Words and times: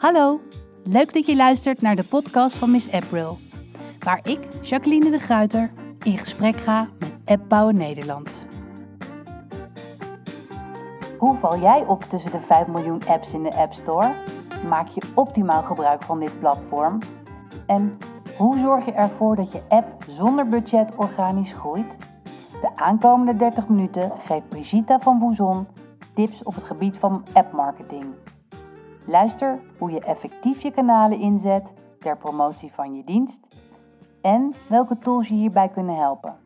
Hallo, 0.00 0.40
leuk 0.84 1.14
dat 1.14 1.26
je 1.26 1.36
luistert 1.36 1.80
naar 1.80 1.96
de 1.96 2.04
podcast 2.04 2.56
van 2.56 2.70
Miss 2.70 2.92
April, 2.92 3.38
waar 3.98 4.20
ik, 4.22 4.38
Jacqueline 4.62 5.10
de 5.10 5.18
Gruiter, 5.18 5.70
in 6.02 6.18
gesprek 6.18 6.56
ga 6.56 6.88
met 6.98 7.12
Appbouwen 7.24 7.76
Nederland. 7.76 8.46
Hoe 11.18 11.36
val 11.36 11.58
jij 11.58 11.84
op 11.86 12.02
tussen 12.02 12.30
de 12.30 12.40
5 12.40 12.66
miljoen 12.66 13.00
apps 13.06 13.32
in 13.32 13.42
de 13.42 13.54
App 13.54 13.72
Store? 13.72 14.14
Maak 14.68 14.88
je 14.88 15.02
optimaal 15.14 15.62
gebruik 15.62 16.02
van 16.02 16.20
dit 16.20 16.38
platform? 16.38 16.98
En 17.66 17.98
hoe 18.36 18.58
zorg 18.58 18.84
je 18.84 18.92
ervoor 18.92 19.36
dat 19.36 19.52
je 19.52 19.62
app 19.68 20.04
zonder 20.08 20.48
budget 20.48 20.90
organisch 20.96 21.52
groeit? 21.52 21.96
De 22.60 22.76
aankomende 22.76 23.36
30 23.36 23.68
minuten 23.68 24.12
geeft 24.24 24.48
Brigitta 24.48 24.98
van 24.98 25.18
Woezon 25.18 25.66
tips 26.14 26.42
op 26.42 26.54
het 26.54 26.64
gebied 26.64 26.98
van 26.98 27.24
appmarketing. 27.32 28.06
Luister 29.10 29.60
hoe 29.78 29.90
je 29.90 30.00
effectief 30.00 30.62
je 30.62 30.70
kanalen 30.70 31.18
inzet 31.18 31.72
ter 31.98 32.16
promotie 32.16 32.72
van 32.72 32.94
je 32.94 33.04
dienst 33.04 33.48
en 34.22 34.54
welke 34.68 34.98
tools 34.98 35.28
je 35.28 35.34
hierbij 35.34 35.68
kunnen 35.68 35.96
helpen. 35.96 36.38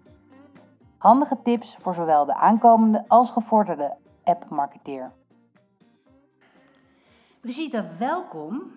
Handige 0.98 1.38
tips 1.42 1.76
voor 1.80 1.94
zowel 1.94 2.24
de 2.24 2.34
aankomende 2.34 3.04
als 3.08 3.30
gevorderde 3.30 3.96
appmarketeer. 4.22 5.12
Brigitte, 7.40 7.84
welkom. 7.98 8.72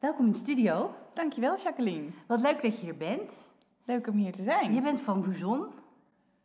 Welkom 0.00 0.26
in 0.26 0.32
de 0.32 0.38
studio. 0.38 0.90
Dankjewel 1.12 1.56
Jacqueline. 1.56 2.10
Wat 2.26 2.40
leuk 2.40 2.62
dat 2.62 2.78
je 2.78 2.84
hier 2.84 2.96
bent. 2.96 3.52
Leuk 3.84 4.06
om 4.06 4.14
hier 4.14 4.32
te 4.32 4.42
zijn. 4.42 4.74
Je 4.74 4.80
bent 4.80 5.00
van 5.00 5.24
Woezon. 5.24 5.66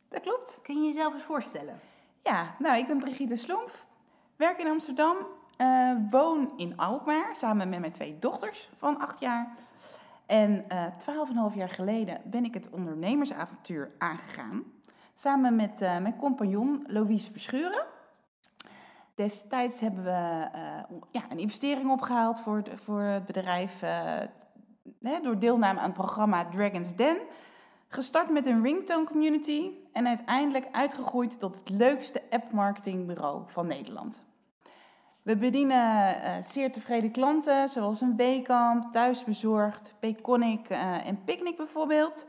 Dat 0.08 0.20
klopt. 0.20 0.60
Kun 0.62 0.80
je 0.80 0.86
jezelf 0.86 1.14
eens 1.14 1.22
voorstellen? 1.22 1.80
Ja, 2.22 2.54
nou 2.58 2.76
ik 2.76 2.86
ben 2.86 2.98
Brigitte 2.98 3.36
Slomf. 3.36 3.86
Werk 4.36 4.60
in 4.60 4.68
Amsterdam. 4.68 5.16
Eh, 5.56 5.90
woon 6.10 6.52
in 6.56 6.76
Alkmaar 6.76 7.36
samen 7.36 7.68
met 7.68 7.80
mijn 7.80 7.92
twee 7.92 8.18
dochters 8.18 8.70
van 8.76 8.98
acht 8.98 9.20
jaar. 9.20 9.56
En 10.26 10.64
twaalf 10.98 11.28
en 11.28 11.36
half 11.36 11.54
jaar 11.54 11.68
geleden 11.68 12.20
ben 12.24 12.44
ik 12.44 12.54
het 12.54 12.70
ondernemersavontuur 12.70 13.90
aangegaan. 13.98 14.64
Samen 15.18 15.56
met 15.56 15.80
eh, 15.80 15.98
mijn 15.98 16.16
compagnon 16.16 16.84
Louise 16.86 17.32
Verschuren. 17.32 17.84
Destijds 19.14 19.80
hebben 19.80 20.04
we 20.04 20.48
eh, 20.52 20.60
ja, 21.10 21.22
een 21.28 21.38
investering 21.38 21.90
opgehaald 21.90 22.40
voor, 22.40 22.62
voor 22.74 23.00
het 23.00 23.26
bedrijf 23.26 23.82
eh, 23.82 25.22
door 25.22 25.38
deelname 25.38 25.78
aan 25.78 25.84
het 25.84 25.94
programma 25.94 26.48
Dragon's 26.48 26.94
Den. 26.94 27.16
Gestart 27.88 28.30
met 28.30 28.46
een 28.46 28.62
ringtone 28.62 29.04
community 29.04 29.70
en 29.92 30.06
uiteindelijk 30.06 30.66
uitgegroeid 30.72 31.38
tot 31.38 31.54
het 31.54 31.70
leukste 31.70 32.22
app-marketingbureau 32.30 33.42
van 33.46 33.66
Nederland. 33.66 34.22
We 35.26 35.36
bedienen 35.36 36.22
eh, 36.22 36.42
zeer 36.42 36.72
tevreden 36.72 37.10
klanten, 37.10 37.68
zoals 37.68 38.00
een 38.00 38.16
Weekamp, 38.16 38.92
Thuisbezorgd, 38.92 39.94
Payconic 40.00 40.68
eh, 40.68 41.06
en 41.06 41.24
Picnic 41.24 41.56
bijvoorbeeld. 41.56 42.26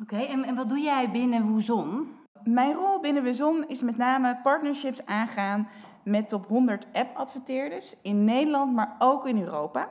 Oké, 0.00 0.16
en, 0.16 0.44
en 0.44 0.54
wat 0.54 0.68
doe 0.68 0.80
jij 0.80 1.10
binnen 1.10 1.42
Woezon? 1.42 2.14
Mijn 2.44 2.74
rol 2.74 3.00
binnen 3.00 3.22
Wezon 3.22 3.68
is 3.68 3.82
met 3.82 3.96
name 3.96 4.38
partnerships 4.42 5.06
aangaan 5.06 5.68
met 6.02 6.28
top 6.28 6.46
100 6.46 6.86
app-adverteerders 6.92 7.94
in 8.02 8.24
Nederland, 8.24 8.74
maar 8.74 8.96
ook 8.98 9.26
in 9.26 9.42
Europa. 9.42 9.88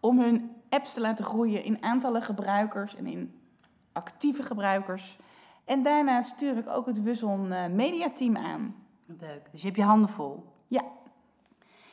Om 0.00 0.20
hun 0.20 0.50
apps 0.68 0.94
te 0.94 1.00
laten 1.00 1.24
groeien 1.24 1.64
in 1.64 1.82
aantallen 1.82 2.22
gebruikers 2.22 2.96
en 2.96 3.06
in 3.06 3.40
actieve 3.92 4.42
gebruikers. 4.42 5.18
En 5.64 5.82
daarna 5.82 6.22
stuur 6.22 6.56
ik 6.56 6.68
ook 6.68 6.86
het 6.86 7.02
Wezon 7.02 7.52
eh, 7.52 7.66
mediateam 7.66 8.36
aan. 8.36 8.74
Leuk, 9.06 9.48
dus 9.50 9.60
je 9.60 9.66
hebt 9.66 9.78
je 9.78 9.84
handen 9.84 10.08
vol. 10.08 10.44
Ja, 10.68 10.82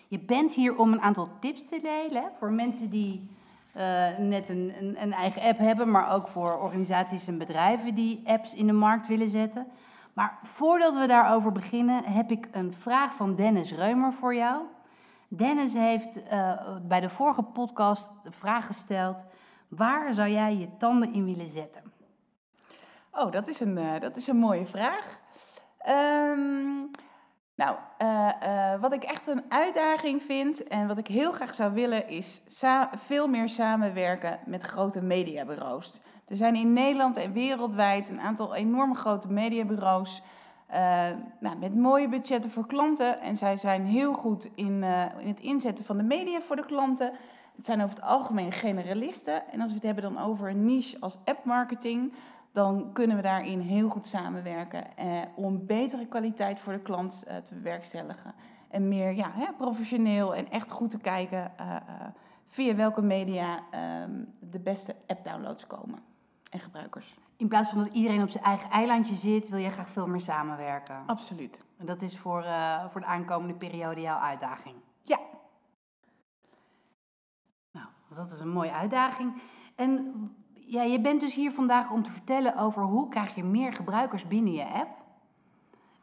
Je 0.08 0.20
bent 0.20 0.54
hier 0.54 0.78
om 0.78 0.94
een 0.94 1.02
aantal 1.02 1.30
tips 1.40 1.68
te 1.68 1.80
delen 1.82 2.32
voor 2.34 2.52
mensen 2.52 2.90
die 2.90 3.30
eh, 3.74 4.18
net 4.18 4.50
een, 4.50 4.74
een, 5.02 5.14
eigen 5.14 5.42
app 5.42 5.58
hebben, 5.58 5.92
maar 5.92 6.14
ook 6.14 6.28
voor 6.28 6.60
organisaties 6.60 7.28
en 7.28 7.38
bedrijven 7.38 7.96
die 7.96 8.22
apps 8.26 8.54
in 8.54 8.68
de 8.68 8.74
markt 8.74 9.08
willen 9.08 9.30
zetten. 9.30 9.68
Maar 10.14 10.40
voordat 10.44 10.96
we 10.96 11.08
daarover 11.08 11.52
beginnen, 11.52 12.04
heb 12.04 12.32
ik 12.32 12.48
een 12.52 12.74
vraag 12.74 13.14
van 13.14 13.36
Dennis 13.36 13.74
Reumer 13.74 14.14
voor 14.14 14.36
jou. 14.36 14.64
Dennis 15.28 15.74
heeft 15.74 16.24
eh, 16.24 16.52
bij 16.82 17.00
de 17.00 17.10
vorige 17.10 17.44
podcast 17.44 18.10
de 18.24 18.32
vraag 18.32 18.66
gesteld: 18.66 19.26
waar 19.68 20.14
zou 20.14 20.30
jij 20.30 20.56
je 20.56 20.78
tanden 20.78 21.14
in 21.14 21.26
willen 21.26 21.50
zetten? 21.50 21.82
Oh, 23.12 23.32
dat 23.32 23.48
is 23.48 23.60
een, 23.60 23.78
eh, 23.78 24.00
dat 24.00 24.16
is 24.16 24.28
een 24.28 24.38
mooie 24.38 24.66
vraag. 24.66 25.20
Ehm, 25.78 26.40
nou, 27.56 27.78
eh, 27.98 28.74
eh, 28.74 28.82
wat 28.82 28.94
ik 28.94 29.04
echt 29.04 29.28
een 29.28 29.44
uitdaging 29.50 30.22
vind 30.22 30.64
en 30.64 30.88
wat 30.88 30.98
ik 30.98 31.08
heel 31.08 31.32
graag 31.32 31.56
zou 31.56 31.74
willen 31.74 32.08
is 32.08 32.42
veel 33.06 33.28
meer 33.28 33.50
samenwerken 33.50 34.40
met 34.46 34.64
grote 34.64 35.02
mediabureaus. 35.02 36.00
Er 36.28 36.36
zijn 36.36 36.56
in 36.56 36.74
Nederland 36.74 37.18
en 37.18 37.34
wereldwijd 37.34 38.10
een 38.10 38.22
aantal 38.22 38.56
enorme 38.56 38.96
grote 38.96 39.32
mediabureaus 39.32 40.22
eh, 40.68 41.10
nou, 41.40 41.58
met 41.58 41.76
mooie 41.76 42.10
budgetten 42.10 42.52
voor 42.52 42.68
klanten. 42.68 43.22
En 43.22 43.38
zij 43.38 43.58
zijn 43.58 43.86
heel 43.86 44.14
goed 44.14 44.50
in, 44.56 44.84
in 45.20 45.28
het 45.28 45.40
inzetten 45.40 45.86
van 45.86 45.98
de 45.98 46.04
media 46.04 46.42
voor 46.42 46.56
de 46.56 46.66
klanten. 46.66 47.12
Het 47.56 47.66
zijn 47.66 47.82
over 47.84 47.96
het 47.96 48.06
algemeen 48.06 48.52
generalisten. 48.52 49.52
En 49.52 49.62
als 49.62 49.70
we 49.70 49.76
het 49.76 49.86
hebben 49.86 50.04
dan 50.04 50.20
over 50.20 50.50
een 50.50 50.66
niche 50.66 50.98
als 51.00 51.18
appmarketing, 51.26 52.14
dan 52.56 52.90
kunnen 52.94 53.16
we 53.16 53.22
daarin 53.22 53.60
heel 53.60 53.90
goed 53.90 54.06
samenwerken 54.06 54.98
eh, 54.98 55.22
om 55.36 55.66
betere 55.66 56.06
kwaliteit 56.06 56.60
voor 56.60 56.74
de 56.74 56.80
klant 56.80 57.24
eh, 57.24 57.38
te 57.38 57.54
bewerkstelligen. 57.54 58.34
En 58.68 58.88
meer 58.88 59.12
ja, 59.16 59.32
hè, 59.34 59.54
professioneel 59.58 60.36
en 60.36 60.52
echt 60.52 60.72
goed 60.72 60.92
te 60.92 60.98
kijken 60.98 61.58
eh, 61.58 61.76
eh, 61.76 61.82
via 62.48 62.76
welke 62.76 63.02
media 63.02 63.64
ehm, 63.72 64.24
de 64.40 64.60
beste 64.60 64.96
app-downloads 65.08 65.68
komen 65.68 66.00
en 66.50 66.60
gebruikers. 66.60 67.18
In 67.38 67.48
plaats 67.48 67.70
van 67.70 67.84
dat 67.84 67.94
iedereen 67.94 68.22
op 68.22 68.30
zijn 68.30 68.44
eigen 68.44 68.70
eilandje 68.70 69.16
zit, 69.16 69.50
wil 69.50 69.60
jij 69.60 69.72
graag 69.72 69.90
veel 69.90 70.08
meer 70.08 70.22
samenwerken. 70.22 71.04
Absoluut. 71.06 71.64
En 71.78 71.86
dat 71.86 72.02
is 72.02 72.18
voor, 72.18 72.44
eh, 72.44 72.86
voor 72.90 73.02
de 73.02 73.08
aankomende 73.08 73.54
periode 73.54 74.02
jouw 74.02 74.20
uitdaging. 74.20 74.76
Ja, 75.02 75.20
Nou, 77.72 77.88
dat 78.16 78.32
is 78.32 78.40
een 78.40 78.50
mooie 78.50 78.72
uitdaging. 78.72 79.42
En 79.76 80.14
ja, 80.66 80.84
je 80.84 81.02
bent 81.02 81.20
dus 81.20 81.36
hier 81.36 81.52
vandaag 81.52 81.92
om 81.92 82.04
te 82.04 82.12
vertellen 82.12 82.58
over 82.58 82.84
hoe 82.84 83.10
krijg 83.10 83.36
je 83.36 83.44
meer 83.44 83.74
gebruikers 83.74 84.28
binnen 84.28 84.54
je 84.54 84.66
app. 84.66 85.04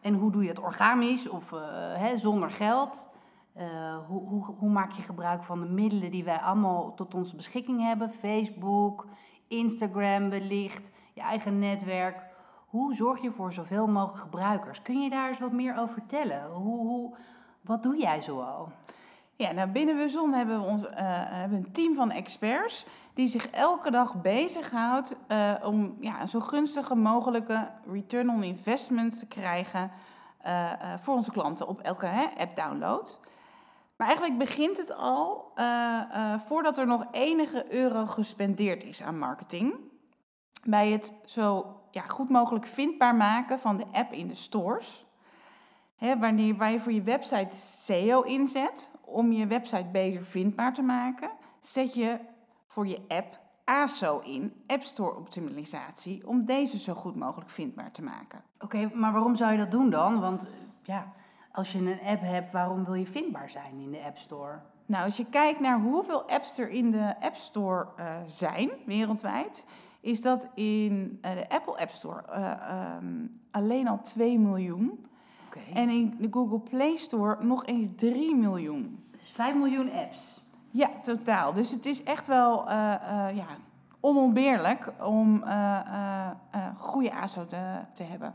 En 0.01 0.15
hoe 0.15 0.33
doe 0.33 0.43
je 0.43 0.49
het 0.49 0.61
organisch 0.61 1.29
of 1.29 1.53
eh, 1.53 1.61
hè, 1.95 2.17
zonder 2.17 2.51
geld. 2.51 3.09
Eh, 3.53 3.97
hoe, 4.09 4.29
hoe, 4.29 4.45
hoe 4.45 4.71
maak 4.71 4.93
je 4.93 5.03
gebruik 5.03 5.43
van 5.45 5.61
de 5.61 5.67
middelen 5.67 6.11
die 6.11 6.25
wij 6.25 6.39
allemaal 6.39 6.95
tot 6.95 7.15
onze 7.15 7.37
beschikking 7.37 7.81
hebben? 7.81 8.13
Facebook, 8.13 9.07
Instagram 9.49 10.31
wellicht, 10.31 10.91
je 11.15 11.21
eigen 11.21 11.59
netwerk. 11.59 12.31
Hoe 12.67 12.95
zorg 12.95 13.23
je 13.23 13.33
voor 13.33 13.53
zoveel 13.53 13.87
mogelijk 13.87 14.23
gebruikers? 14.23 14.83
Kun 14.83 15.03
je 15.03 15.11
daar 15.11 15.29
eens 15.29 15.39
wat 15.39 15.53
meer 15.53 15.79
over 15.79 15.95
vertellen? 15.95 16.51
Hoe, 16.53 16.87
hoe, 16.87 17.17
wat 17.61 17.83
doe 17.83 17.97
jij 17.97 18.21
zoal? 18.21 18.73
Ja, 19.37 19.53
nou 19.53 19.69
binnen 19.69 19.97
Wezon 19.97 20.33
hebben 20.33 20.61
we, 20.61 20.67
ons, 20.67 20.89
eh, 20.89 20.95
hebben 21.07 21.59
een 21.59 21.73
team 21.73 21.95
van 21.95 22.11
experts 22.11 22.87
die 23.15 23.29
zich 23.29 23.47
elke 23.51 23.91
dag 23.91 24.23
bezighoudt 24.23 25.17
eh 25.27 25.55
om 25.63 25.97
ja, 26.01 26.27
zo 26.27 26.41
gunstige 26.41 26.95
mogelijke 26.95 27.71
return 27.87 28.31
on 28.31 28.43
investment 28.43 29.19
te 29.19 29.27
krijgen 29.27 29.91
eh, 30.39 30.73
voor 31.01 31.15
onze 31.15 31.31
klanten 31.31 31.69
op 31.69 31.81
elke 31.81 32.07
hè, 32.07 32.27
app-download. 32.39 33.19
Maar 33.97 34.07
eigenlijk 34.07 34.39
begint 34.39 34.77
het 34.77 34.97
al 34.97 35.53
voordat 36.47 36.79
er 36.79 36.87
nog 36.87 37.07
enige 37.11 37.73
euro 37.73 38.07
gespendeerd 38.07 38.85
is 38.85 39.03
aan 39.03 39.19
marketing. 39.19 39.75
Bij 40.65 40.91
het 40.91 41.13
zo 41.25 41.77
ja, 41.91 42.03
goed 42.09 42.29
mogelijk 42.29 42.67
vindbaar 42.67 43.15
maken 43.15 43.59
van 43.59 43.77
de 43.77 43.87
app 43.93 44.13
in 44.13 44.29
de 44.29 44.35
stores. 44.35 45.07
Wanneer, 45.99 46.57
waar 46.57 46.73
je 46.73 46.81
voor 46.81 46.93
je 46.93 47.03
website 47.03 47.57
SEO 47.57 48.21
inzet, 48.21 48.91
om 49.13 49.33
je 49.33 49.47
website 49.47 49.89
beter 49.93 50.25
vindbaar 50.25 50.75
te 50.75 50.83
maken, 50.83 51.31
zet 51.61 51.95
je 51.95 52.19
voor 52.67 52.87
je 52.87 53.01
app 53.09 53.41
ASO 53.65 54.19
in, 54.19 54.53
App 54.67 54.83
Store 54.83 55.17
Optimalisatie, 55.17 56.27
om 56.27 56.45
deze 56.45 56.79
zo 56.79 56.95
goed 56.95 57.17
mogelijk 57.17 57.51
vindbaar 57.51 57.91
te 57.91 58.03
maken. 58.03 58.43
Oké, 58.59 58.91
maar 58.95 59.13
waarom 59.13 59.37
zou 59.37 59.53
je 59.53 59.59
dat 59.59 59.71
doen 59.71 59.91
dan? 59.91 60.21
Want 60.21 60.49
ja, 60.83 61.13
als 61.53 61.73
je 61.73 61.79
een 61.79 62.01
app 62.05 62.21
hebt, 62.21 62.53
waarom 62.53 62.85
wil 62.85 62.95
je 62.95 63.07
vindbaar 63.07 63.51
zijn 63.51 63.79
in 63.79 63.91
de 63.91 64.03
App 64.05 64.19
Store? 64.19 64.61
Nou, 64.87 65.05
als 65.05 65.17
je 65.17 65.27
kijkt 65.27 65.61
naar 65.61 65.81
hoeveel 65.81 66.29
apps 66.29 66.59
er 66.59 66.69
in 66.69 66.91
de 66.91 67.15
App 67.21 67.37
Store 67.37 67.87
eh, 67.97 68.17
zijn 68.27 68.71
wereldwijd, 68.87 69.67
is 70.01 70.21
dat 70.21 70.49
in 70.55 71.19
eh, 71.21 71.33
de 71.35 71.49
Apple 71.49 71.79
App 71.79 71.91
Store 71.91 72.23
eh, 72.23 72.51
ehm, 72.51 73.27
alleen 73.51 73.89
al 73.89 74.01
2 74.01 74.39
miljoen. 74.39 75.07
En 75.75 75.89
in 75.89 76.17
de 76.19 76.29
Google 76.31 76.61
Play 76.61 76.97
Store 76.97 77.45
nog 77.45 77.67
eens 77.67 77.89
3 77.97 78.35
miljoen. 78.35 79.05
is 79.13 79.31
5 79.31 79.55
miljoen 79.55 79.93
apps. 79.93 80.43
Ja, 80.71 80.89
totaal. 81.03 81.53
Dus 81.53 81.71
het 81.71 81.87
is 81.87 82.03
echt 82.03 82.27
wel 82.27 82.69
eh, 82.69 82.75
ja, 83.35 83.47
onontbeerlijk 84.01 84.93
om 85.01 85.43
eh, 85.43 86.31
goede 86.79 87.13
ASO 87.13 87.47
te, 87.47 87.79
te 87.93 88.03
hebben. 88.03 88.35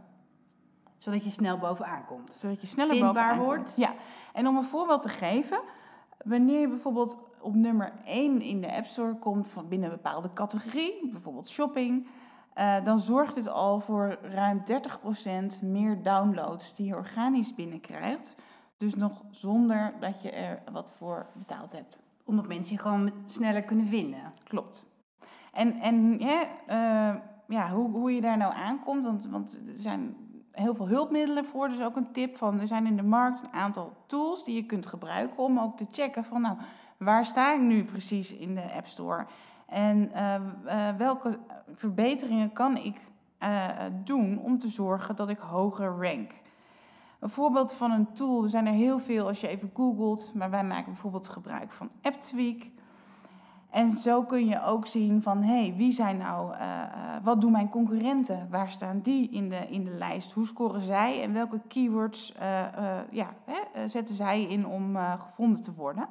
Zodat 0.98 1.24
je 1.24 1.30
snel 1.30 1.58
bovenaan 1.58 2.06
komt. 2.06 2.36
Zodat 2.38 2.62
je 2.62 2.68
sneller 2.68 2.96
Vindbaar 2.96 3.14
bovenaan 3.14 3.46
wordt. 3.46 3.64
komt. 3.64 3.76
Ja, 3.78 3.94
en 4.34 4.48
om 4.48 4.58
een 4.58 4.64
voorbeeld 4.64 5.02
te 5.02 5.10
geven. 5.10 5.60
Wanneer 6.24 6.60
je 6.60 6.68
bijvoorbeeld 6.68 7.18
op 7.40 7.56
nummer 7.56 7.94
1 8.06 8.42
in 8.42 8.62
de 8.62 8.76
App 8.76 8.86
Store 8.86 9.16
komt 9.16 9.48
van 9.50 9.68
binnen 9.68 9.90
een 9.90 9.96
bepaalde 9.96 10.34
categorie, 10.34 11.10
bijvoorbeeld 11.12 11.50
shopping, 11.50 12.08
uh, 12.58 12.84
dan 12.84 13.00
zorgt 13.00 13.36
dit 13.36 13.48
al 13.48 13.80
voor 13.80 14.18
ruim 14.22 14.64
30% 15.60 15.62
meer 15.62 16.02
downloads 16.02 16.76
die 16.76 16.86
je 16.86 16.96
organisch 16.96 17.56
binnenkrijgt. 17.56 18.36
Dus 18.78 18.96
nog 18.96 19.24
zonder 19.30 19.94
dat 20.00 20.22
je 20.22 20.32
er 20.32 20.62
wat 20.72 20.92
voor 20.92 21.26
betaald 21.34 21.72
hebt. 21.72 22.00
Omdat 22.24 22.48
mensen 22.48 22.76
je 22.76 22.82
gewoon 22.82 23.12
sneller 23.26 23.62
kunnen 23.62 23.88
vinden. 23.88 24.20
Klopt. 24.44 24.86
En, 25.54 25.80
en 25.80 26.20
ja, 26.20 26.42
uh, 26.70 27.22
ja, 27.48 27.70
hoe, 27.70 27.90
hoe 27.92 28.16
je 28.16 28.22
daar 28.22 28.38
nou 28.38 28.54
aankomt, 28.54 29.04
want, 29.04 29.26
want 29.26 29.60
er 29.68 29.78
zijn 29.78 30.16
heel 30.52 30.76
veel 30.76 30.88
hulpmiddelen 30.88 31.46
voor. 31.46 31.70
Dus 31.70 31.82
ook 31.82 31.96
een 31.96 32.12
tip 32.12 32.38
van, 32.38 32.60
er 32.60 32.68
zijn 32.68 32.86
in 32.86 32.96
de 32.96 33.04
markt 33.04 33.42
een 33.44 33.54
aantal 33.54 33.94
tools 34.06 34.44
die 34.44 34.56
je 34.56 34.66
kunt 34.66 34.86
gebruiken 34.86 35.38
om 35.38 35.60
ook 35.60 35.78
te 35.78 35.88
checken 35.92 36.24
van, 36.24 36.42
nou, 36.42 36.58
waar 36.98 37.26
sta 37.26 37.54
ik 37.54 37.62
nu 37.62 37.84
precies 37.84 38.36
in 38.36 38.56
de 38.56 38.74
App 38.74 38.88
Store? 38.88 39.26
En 39.68 40.12
uh, 40.16 40.36
uh, 40.66 40.90
welke 40.98 41.40
verbeteringen 41.74 42.54
kan 42.54 42.78
ik 42.78 42.98
uh, 43.44 43.66
doen 44.04 44.40
om 44.40 44.58
te 44.58 44.68
zorgen 44.68 45.16
dat 45.16 45.30
ik 45.30 45.38
hoger 45.38 45.88
rank? 45.88 46.32
Een 47.20 47.30
voorbeeld 47.30 47.74
van 47.74 47.92
een 47.92 48.14
tool, 48.14 48.44
er 48.44 48.50
zijn 48.50 48.68
er 48.68 48.74
heel 48.74 49.00
veel 49.00 49.28
als 49.28 49.42
je 49.42 49.48
even 49.48 49.72
googelt, 49.74 50.32
maar 50.34 50.50
wij 50.50 50.64
maken 50.64 50.92
bijvoorbeeld 50.92 51.28
gebruik 51.28 51.72
van 51.72 51.90
AppTweak. 52.02 52.66
En 53.70 53.92
zo 53.92 54.24
kun 54.24 54.48
je 54.48 54.64
ook 54.64 54.88
zien 54.88 55.22
van, 55.22 55.44
hé, 55.44 55.62
hey, 55.62 55.74
wie 55.76 55.92
zijn 55.92 56.18
nou, 56.18 56.56
wat 57.24 57.42
doen 57.42 57.52
mijn 57.52 57.70
concurrenten? 57.70 58.48
Waar 58.50 58.72
staan 58.72 59.00
die 59.00 59.30
in 59.30 59.50
de, 59.50 59.68
in 59.70 59.84
de 59.84 59.92
lijst? 59.92 60.32
Hoe 60.32 60.46
scoren 60.46 60.82
zij 60.82 61.22
en 61.22 61.34
welke 61.34 61.62
keywords 61.68 62.34
ja, 63.10 63.34
hè, 63.46 63.88
zetten 63.88 64.16
zij 64.16 64.44
in 64.44 64.68
om 64.68 64.98
gevonden 64.98 65.62
te 65.62 65.74
worden? 65.74 66.08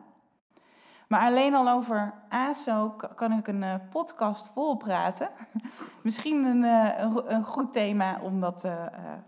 Maar 1.07 1.21
alleen 1.21 1.55
al 1.55 1.69
over 1.69 2.15
ASO 2.29 2.97
kan 3.15 3.33
ik 3.33 3.47
een 3.47 3.65
podcast 3.91 4.51
vol 4.53 4.77
praten. 4.77 5.29
Misschien 6.03 6.45
een, 6.45 6.63
een, 6.63 7.35
een, 7.35 7.45
goed 7.45 7.73
thema 7.73 8.21
om 8.23 8.41
dat 8.41 8.69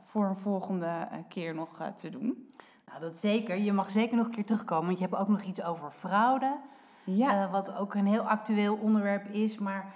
voor 0.05 0.27
een 0.27 0.37
volgende 0.37 1.09
keer 1.29 1.55
nog 1.55 1.69
te 2.01 2.11
doen. 2.11 2.49
Nou, 2.87 3.01
dat 3.01 3.19
zeker. 3.19 3.57
Je 3.57 3.73
mag 3.73 3.91
zeker 3.91 4.17
nog 4.17 4.27
een 4.27 4.33
keer 4.33 4.45
terugkomen, 4.45 4.87
want 4.87 4.99
je 4.99 5.05
hebt 5.05 5.17
ook 5.17 5.29
nog 5.29 5.43
iets 5.43 5.63
over 5.63 5.91
fraude. 5.91 6.57
Ja. 7.05 7.45
Uh, 7.45 7.53
wat 7.53 7.75
ook 7.75 7.95
een 7.95 8.07
heel 8.07 8.23
actueel 8.23 8.75
onderwerp 8.75 9.29
is. 9.29 9.59
Maar 9.59 9.95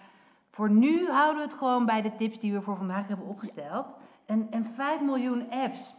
voor 0.50 0.70
nu 0.70 1.10
houden 1.10 1.36
we 1.36 1.48
het 1.48 1.58
gewoon 1.58 1.86
bij 1.86 2.02
de 2.02 2.16
tips 2.16 2.40
die 2.40 2.52
we 2.52 2.60
voor 2.60 2.76
vandaag 2.76 3.08
hebben 3.08 3.26
opgesteld. 3.26 3.86
En, 4.26 4.46
en 4.50 4.64
5 4.64 5.00
miljoen 5.00 5.50
apps. 5.50 5.94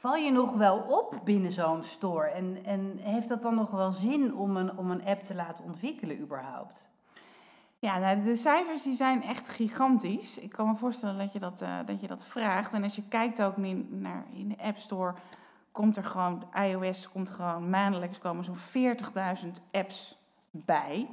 Val 0.00 0.16
je 0.16 0.30
nog 0.30 0.54
wel 0.54 0.78
op 0.78 1.20
binnen 1.24 1.52
zo'n 1.52 1.82
store? 1.82 2.26
En, 2.26 2.64
en 2.64 2.98
heeft 3.00 3.28
dat 3.28 3.42
dan 3.42 3.54
nog 3.54 3.70
wel 3.70 3.92
zin 3.92 4.34
om 4.34 4.56
een, 4.56 4.78
om 4.78 4.90
een 4.90 5.04
app 5.04 5.22
te 5.22 5.34
laten 5.34 5.64
ontwikkelen 5.64 6.20
überhaupt? 6.20 6.88
Ja, 7.78 7.98
nou, 7.98 8.22
de 8.22 8.36
cijfers 8.36 8.82
die 8.82 8.94
zijn 8.94 9.22
echt 9.22 9.48
gigantisch. 9.48 10.38
Ik 10.38 10.50
kan 10.50 10.68
me 10.68 10.76
voorstellen 10.76 11.18
dat 11.18 11.32
je 11.32 11.38
dat, 11.38 11.62
uh, 11.62 11.78
dat, 11.86 12.00
je 12.00 12.06
dat 12.06 12.24
vraagt. 12.24 12.72
En 12.72 12.82
als 12.82 12.96
je 12.96 13.02
kijkt 13.08 13.42
ook 13.42 13.56
naar 13.88 14.24
in 14.32 14.48
de 14.48 14.58
App 14.58 14.78
Store, 14.78 15.14
komt 15.72 15.96
er 15.96 16.04
gewoon, 16.04 16.42
iOS 16.54 17.08
komt 17.08 17.30
gewoon 17.30 17.70
maandelijks 17.70 18.18
komen 18.18 18.44
zo'n 18.44 18.96
40.000 19.44 19.48
apps 19.70 20.18
bij. 20.50 21.08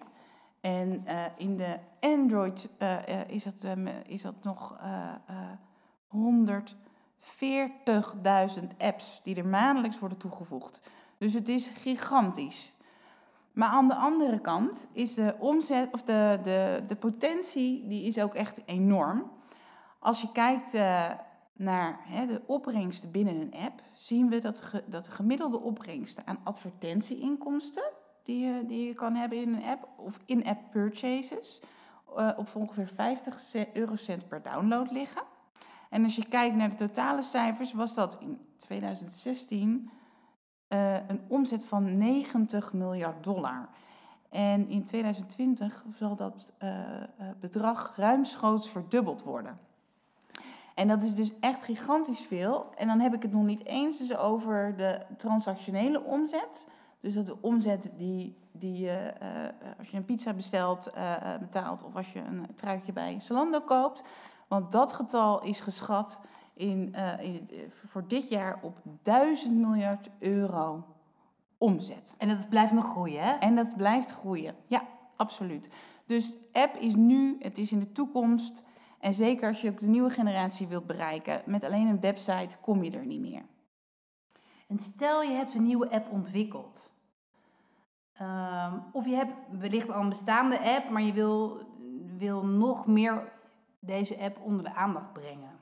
En 0.61 1.03
uh, 1.07 1.23
in 1.37 1.57
de 1.57 1.77
Android 1.99 2.69
uh, 2.79 3.29
is, 3.29 3.43
dat, 3.43 3.77
is 4.05 4.21
dat 4.21 4.43
nog 4.43 4.77
140.000 7.27 8.68
apps 8.77 9.21
die 9.24 9.35
er 9.35 9.47
maandelijks 9.47 10.00
worden 10.00 10.18
toegevoegd. 10.18 10.81
Dus 11.18 11.33
het 11.33 11.50
is 11.50 11.68
gigantisch. 11.68 12.74
Maar 13.51 13.69
aan 13.69 13.88
de 13.88 13.95
andere 13.95 14.39
kant 14.39 14.88
is 14.91 15.13
de 15.13 15.35
omzet 15.39 15.94
of 15.94 16.03
de, 16.03 16.39
de, 16.44 16.83
de 16.88 16.95
potentie 16.95 17.88
die 17.88 18.03
is 18.03 18.19
ook 18.19 18.33
echt 18.33 18.62
enorm. 18.65 19.31
Als 20.00 20.21
je 20.21 20.31
kijkt 20.31 20.74
uh, 20.74 21.09
naar 21.53 22.00
hè, 22.03 22.25
de 22.25 22.41
opbrengsten 22.45 23.12
binnen 23.12 23.41
een 23.41 23.53
app, 23.53 23.81
zien 23.94 24.30
we 24.30 24.39
dat, 24.39 24.62
ge, 24.62 24.83
dat 24.85 25.06
de 25.06 25.12
gemiddelde 25.12 25.59
opbrengsten 25.59 26.27
aan 26.27 26.39
advertentieinkomsten 26.44 27.83
die 28.23 28.45
je, 28.45 28.65
die 28.65 28.88
je 28.88 28.94
kan 28.94 29.15
hebben 29.15 29.38
in 29.38 29.53
een 29.53 29.63
app 29.63 29.88
of 29.95 30.19
in-app 30.25 30.71
purchases 30.71 31.62
uh, 32.18 32.31
op 32.38 32.50
ongeveer 32.53 32.88
50 32.95 33.73
eurocent 33.73 34.27
per 34.27 34.41
download 34.41 34.91
liggen. 34.91 35.23
En 35.89 36.03
als 36.03 36.15
je 36.15 36.25
kijkt 36.25 36.55
naar 36.55 36.69
de 36.69 36.75
totale 36.75 37.21
cijfers, 37.21 37.73
was 37.73 37.93
dat 37.93 38.17
in 38.19 38.39
2016 38.57 39.89
uh, 40.69 40.93
een 41.07 41.21
omzet 41.27 41.65
van 41.65 41.97
90 41.97 42.73
miljard 42.73 43.23
dollar. 43.23 43.69
En 44.29 44.69
in 44.69 44.83
2020 44.83 45.85
zal 45.95 46.15
dat 46.15 46.53
uh, 46.63 46.69
bedrag 47.39 47.93
ruimschoots 47.95 48.69
verdubbeld 48.69 49.23
worden. 49.23 49.59
En 50.75 50.87
dat 50.87 51.03
is 51.03 51.15
dus 51.15 51.31
echt 51.39 51.63
gigantisch 51.63 52.21
veel. 52.21 52.69
En 52.75 52.87
dan 52.87 52.99
heb 52.99 53.13
ik 53.13 53.21
het 53.21 53.31
nog 53.31 53.43
niet 53.43 53.65
eens 53.65 53.97
dus 53.97 54.15
over 54.15 54.75
de 54.77 55.01
transactionele 55.17 56.03
omzet. 56.03 56.67
Dus 56.99 57.13
dat 57.13 57.25
de 57.25 57.41
omzet 57.41 57.91
die, 57.97 58.37
die 58.51 58.77
je, 58.77 59.13
als 59.77 59.89
je 59.89 59.97
een 59.97 60.05
pizza 60.05 60.33
bestelt, 60.33 60.93
betaalt 61.39 61.83
of 61.83 61.95
als 61.95 62.11
je 62.11 62.19
een 62.19 62.47
truitje 62.55 62.93
bij 62.93 63.19
Zalando 63.19 63.61
koopt. 63.61 64.03
Want 64.47 64.71
dat 64.71 64.94
getal 64.94 65.44
is 65.44 65.59
geschat 65.59 66.21
in, 66.53 66.94
uh, 66.95 67.19
in, 67.19 67.49
voor 67.88 68.07
dit 68.07 68.29
jaar 68.29 68.59
op 68.61 68.81
1000 69.03 69.55
miljard 69.55 70.09
euro 70.19 70.83
omzet. 71.57 72.15
En 72.17 72.27
dat 72.27 72.49
blijft 72.49 72.71
nog 72.71 72.85
groeien, 72.85 73.23
hè? 73.23 73.31
En 73.31 73.55
dat 73.55 73.75
blijft 73.75 74.11
groeien, 74.11 74.55
ja, 74.65 74.83
absoluut. 75.15 75.69
Dus 76.05 76.38
app 76.51 76.75
is 76.75 76.95
nu, 76.95 77.38
het 77.39 77.57
is 77.57 77.71
in 77.71 77.79
de 77.79 77.91
toekomst. 77.91 78.63
En 78.99 79.13
zeker 79.13 79.47
als 79.47 79.61
je 79.61 79.69
ook 79.69 79.79
de 79.79 79.88
nieuwe 79.88 80.09
generatie 80.09 80.67
wilt 80.67 80.88
bereiken, 80.88 81.41
met 81.45 81.63
alleen 81.63 81.88
een 81.88 81.99
website 81.99 82.57
kom 82.61 82.83
je 82.83 82.91
er 82.91 83.05
niet 83.05 83.21
meer. 83.21 83.45
En 84.67 84.79
stel 84.79 85.23
je 85.23 85.31
hebt 85.31 85.53
een 85.53 85.63
nieuwe 85.63 85.91
app 85.91 86.11
ontwikkeld. 86.11 86.91
Um, 88.21 88.83
of 88.91 89.05
je 89.05 89.15
hebt 89.15 89.33
wellicht 89.59 89.91
al 89.91 90.01
een 90.01 90.09
bestaande 90.09 90.59
app, 90.59 90.89
maar 90.89 91.01
je 91.01 91.13
wil, 91.13 91.61
wil 92.17 92.45
nog 92.45 92.88
meer 92.88 93.31
deze 93.79 94.19
app 94.19 94.39
onder 94.41 94.63
de 94.63 94.74
aandacht 94.74 95.13
brengen. 95.13 95.59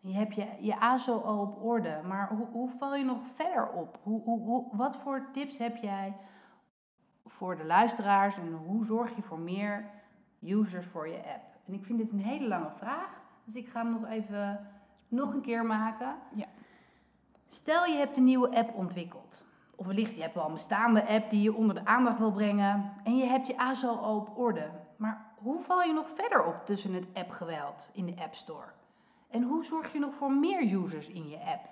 Je 0.00 0.12
hebt 0.12 0.34
je, 0.34 0.46
je 0.60 0.80
ASO 0.80 1.20
al 1.20 1.40
op 1.40 1.62
orde, 1.62 2.00
maar 2.06 2.28
hoe, 2.28 2.46
hoe 2.46 2.68
val 2.68 2.94
je 2.94 3.04
nog 3.04 3.18
verder 3.34 3.68
op? 3.68 3.98
Hoe, 4.02 4.22
hoe, 4.22 4.40
hoe, 4.40 4.66
wat 4.72 4.96
voor 4.96 5.28
tips 5.32 5.58
heb 5.58 5.76
jij 5.76 6.16
voor 7.24 7.56
de 7.56 7.64
luisteraars 7.64 8.36
en 8.36 8.52
hoe 8.52 8.84
zorg 8.84 9.16
je 9.16 9.22
voor 9.22 9.38
meer 9.38 9.90
users 10.40 10.86
voor 10.86 11.08
je 11.08 11.16
app? 11.16 11.56
En 11.66 11.74
ik 11.74 11.84
vind 11.84 11.98
dit 11.98 12.12
een 12.12 12.20
hele 12.20 12.48
lange 12.48 12.70
vraag, 12.76 13.20
dus 13.44 13.54
ik 13.54 13.68
ga 13.68 13.82
hem 13.82 13.92
nog 13.92 14.06
even 14.06 14.66
nog 15.08 15.34
een 15.34 15.40
keer 15.40 15.64
maken. 15.64 16.14
Ja. 16.34 16.46
Stel 17.48 17.84
je 17.84 17.96
hebt 17.96 18.16
een 18.16 18.24
nieuwe 18.24 18.56
app 18.56 18.74
ontwikkeld. 18.74 19.46
Of 19.76 19.86
wellicht 19.86 20.14
je 20.14 20.22
hebt 20.22 20.36
al 20.36 20.46
een 20.46 20.52
bestaande 20.52 21.06
app 21.06 21.30
die 21.30 21.42
je 21.42 21.54
onder 21.54 21.74
de 21.74 21.84
aandacht 21.84 22.18
wil 22.18 22.32
brengen. 22.32 22.92
En 23.04 23.16
je 23.16 23.24
hebt 23.24 23.46
je 23.46 23.58
ASO 23.58 23.94
al 23.94 24.16
op 24.16 24.38
orde. 24.38 24.70
Hoe 25.36 25.58
val 25.58 25.82
je 25.82 25.92
nog 25.92 26.10
verder 26.10 26.44
op 26.44 26.64
tussen 26.64 26.94
het 26.94 27.06
appgeweld 27.12 27.88
in 27.92 28.06
de 28.06 28.14
App 28.22 28.34
Store? 28.34 28.66
En 29.30 29.42
hoe 29.42 29.64
zorg 29.64 29.92
je 29.92 29.98
nog 29.98 30.14
voor 30.14 30.32
meer 30.32 30.72
users 30.72 31.08
in 31.08 31.28
je 31.28 31.38
app? 31.38 31.68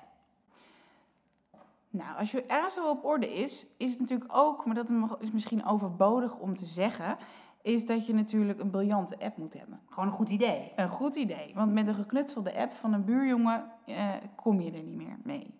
Nou, 1.90 2.18
als 2.18 2.30
je 2.30 2.48
ASO 2.48 2.88
op 2.90 3.04
orde 3.04 3.34
is, 3.34 3.66
is 3.76 3.90
het 3.90 4.00
natuurlijk 4.00 4.36
ook, 4.36 4.64
maar 4.64 4.74
dat 4.74 4.90
is 5.18 5.30
misschien 5.30 5.64
overbodig 5.64 6.36
om 6.36 6.54
te 6.54 6.64
zeggen, 6.64 7.16
is 7.62 7.86
dat 7.86 8.06
je 8.06 8.14
natuurlijk 8.14 8.60
een 8.60 8.70
briljante 8.70 9.18
app 9.18 9.36
moet 9.36 9.54
hebben. 9.54 9.80
Gewoon 9.88 10.08
een 10.08 10.14
goed 10.14 10.28
idee. 10.28 10.72
Een 10.76 10.88
goed 10.88 11.14
idee. 11.14 11.52
Want 11.54 11.72
met 11.72 11.86
een 11.86 11.94
geknutselde 11.94 12.58
app 12.58 12.72
van 12.72 12.92
een 12.92 13.04
buurjongen 13.04 13.70
eh, 13.84 14.10
kom 14.34 14.60
je 14.60 14.72
er 14.72 14.82
niet 14.82 14.96
meer 14.96 15.18
mee. 15.22 15.54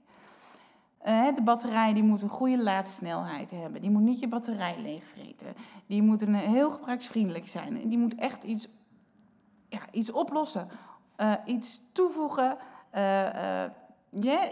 Uh, 1.09 1.35
de 1.35 1.43
batterij 1.43 1.93
die 1.93 2.03
moet 2.03 2.23
een 2.23 2.29
goede 2.29 2.63
laadsnelheid 2.63 3.51
hebben. 3.51 3.81
Die 3.81 3.91
moet 3.91 4.03
niet 4.03 4.21
je 4.21 4.29
batterij 4.29 4.77
leegvreten. 4.83 5.55
Die 5.87 6.03
moet 6.03 6.23
een, 6.23 6.35
heel 6.35 6.71
gebruiksvriendelijk 6.71 7.49
zijn. 7.49 7.89
Die 7.89 7.99
moet 7.99 8.15
echt 8.15 8.45
iets, 8.45 8.69
ja, 9.69 9.81
iets 9.91 10.13
oplossen. 10.13 10.69
Uh, 11.17 11.33
iets 11.45 11.83
toevoegen. 11.93 12.57
Uh, 12.95 13.65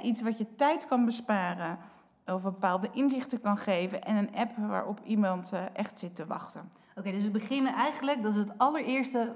iets 0.02 0.23
wat 0.23 0.38
je 0.38 0.54
tijd 0.54 0.87
kan 0.87 1.04
besparen. 1.04 1.78
Of 2.26 2.42
bepaalde 2.42 2.88
inzichten 2.92 3.40
kan 3.40 3.56
geven. 3.56 4.02
En 4.02 4.16
een 4.16 4.35
app 4.35 4.56
waarop 4.56 5.00
iemand 5.04 5.52
echt 5.73 5.99
zit 5.99 6.16
te 6.16 6.26
wachten. 6.26 6.71
Oké, 6.97 7.11
dus 7.11 7.23
we 7.23 7.30
beginnen 7.30 7.75
eigenlijk, 7.75 8.23
dat 8.23 8.32
is 8.32 8.38
het 8.38 8.59
allereerste 8.59 9.32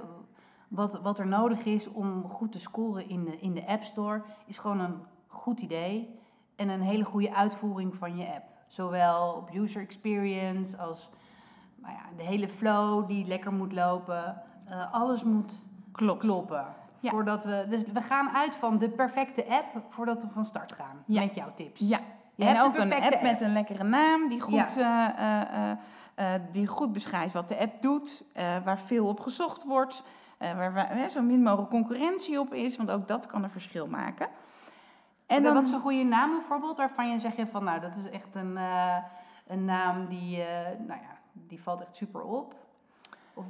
wat, 0.69 1.01
wat 1.01 1.19
er 1.19 1.27
nodig 1.27 1.65
is 1.65 1.89
om 1.89 2.29
goed 2.29 2.53
te 2.53 2.59
scoren 2.59 3.09
in 3.09 3.25
de, 3.25 3.39
in 3.39 3.55
de 3.55 3.67
App 3.67 3.83
Store, 3.85 4.23
is 4.47 4.59
gewoon 4.59 4.81
een 4.81 4.97
goed 5.27 5.61
idee 5.61 6.25
en 6.57 6.69
een 6.69 6.83
hele 6.83 7.05
goede 7.05 7.35
uitvoering 7.35 7.95
van 7.97 8.17
je 8.17 8.27
app. 8.27 8.45
Zowel 8.67 9.33
op 9.33 9.51
user 9.55 9.83
experience 9.83 10.77
als 10.77 11.11
nou 11.77 11.93
ja, 11.95 12.03
de 12.17 12.23
hele 12.23 12.49
flow 12.49 13.09
die 13.09 13.27
lekker 13.27 13.53
moet 13.53 13.73
lopen. 13.73 14.43
Uh, 14.71 14.93
alles 14.93 15.23
moet 15.25 15.53
Klopt. 15.93 16.21
kloppen. 16.21 16.65
Ja. 17.01 17.11
Voordat 17.11 17.45
we, 17.45 17.67
dus 17.69 17.83
we 17.93 18.01
gaan 18.01 18.29
uit 18.29 18.55
van 18.55 18.79
de 18.79 18.89
perfecte 18.89 19.47
app 19.49 19.85
voordat 19.89 20.23
we 20.23 20.29
van 20.33 20.45
start 20.45 20.73
gaan. 20.73 21.03
Ja. 21.07 21.21
Met 21.23 21.35
jouw 21.35 21.53
tips. 21.55 21.81
Ja, 21.81 21.99
Je 22.35 22.45
en 22.45 22.49
hebt 22.57 22.67
ook 22.67 22.77
een 22.79 22.89
perfecte 22.89 23.15
app, 23.15 23.23
met 23.23 23.41
een 23.41 23.53
lekkere 23.53 23.85
naam 23.85 24.29
die 24.29 24.41
goed, 24.41 24.75
Ja. 24.75 25.17
eh, 25.17 25.41
eh, 25.43 25.71
eh, 25.71 26.35
eh, 26.35 26.41
die 26.53 26.67
goed 26.67 26.93
beschrijft 26.93 27.33
wat 27.35 27.49
de 27.49 27.59
app 27.59 27.83
doet, 27.83 28.25
eh, 28.33 28.57
waar 28.65 28.79
veel 28.79 29.07
op 29.07 29.21
gezocht 29.21 29.65
wordt, 29.65 30.03
eh, 30.39 30.55
waar, 30.57 30.73
waar 30.73 30.91
eh, 30.91 31.09
zo 31.09 31.23
min 31.23 31.43
mogelijk 31.43 31.71
concurrentie 31.71 32.41
op 32.41 32.55
is, 32.55 32.77
want 32.77 32.91
ook 32.91 33.09
dat 33.09 33.27
kan 33.27 33.43
een 33.45 33.51
verschil 33.51 33.87
maken. 33.87 34.29
En 35.27 35.43
dan, 35.43 35.55
wat 35.55 35.65
is 35.65 35.73
een 35.73 35.81
goede 35.81 36.03
naam 36.03 36.31
bijvoorbeeld 36.31 36.77
waarvan 36.77 37.11
je 37.11 37.21
zegt 37.21 37.37
van 37.51 37.65
nou 37.65 37.81
dat 37.81 37.97
is 37.97 38.11
echt 38.11 38.35
een, 38.35 38.57
eh, 38.57 38.97
een 39.47 39.65
naam 39.65 40.07
die, 40.09 40.43
eh, 40.43 40.79
nou 40.79 41.01
ja, 41.01 41.19
die 41.33 41.63
valt 41.63 41.81
echt 41.81 41.97
super 41.97 42.23
op? 42.23 42.55
Of 43.35 43.45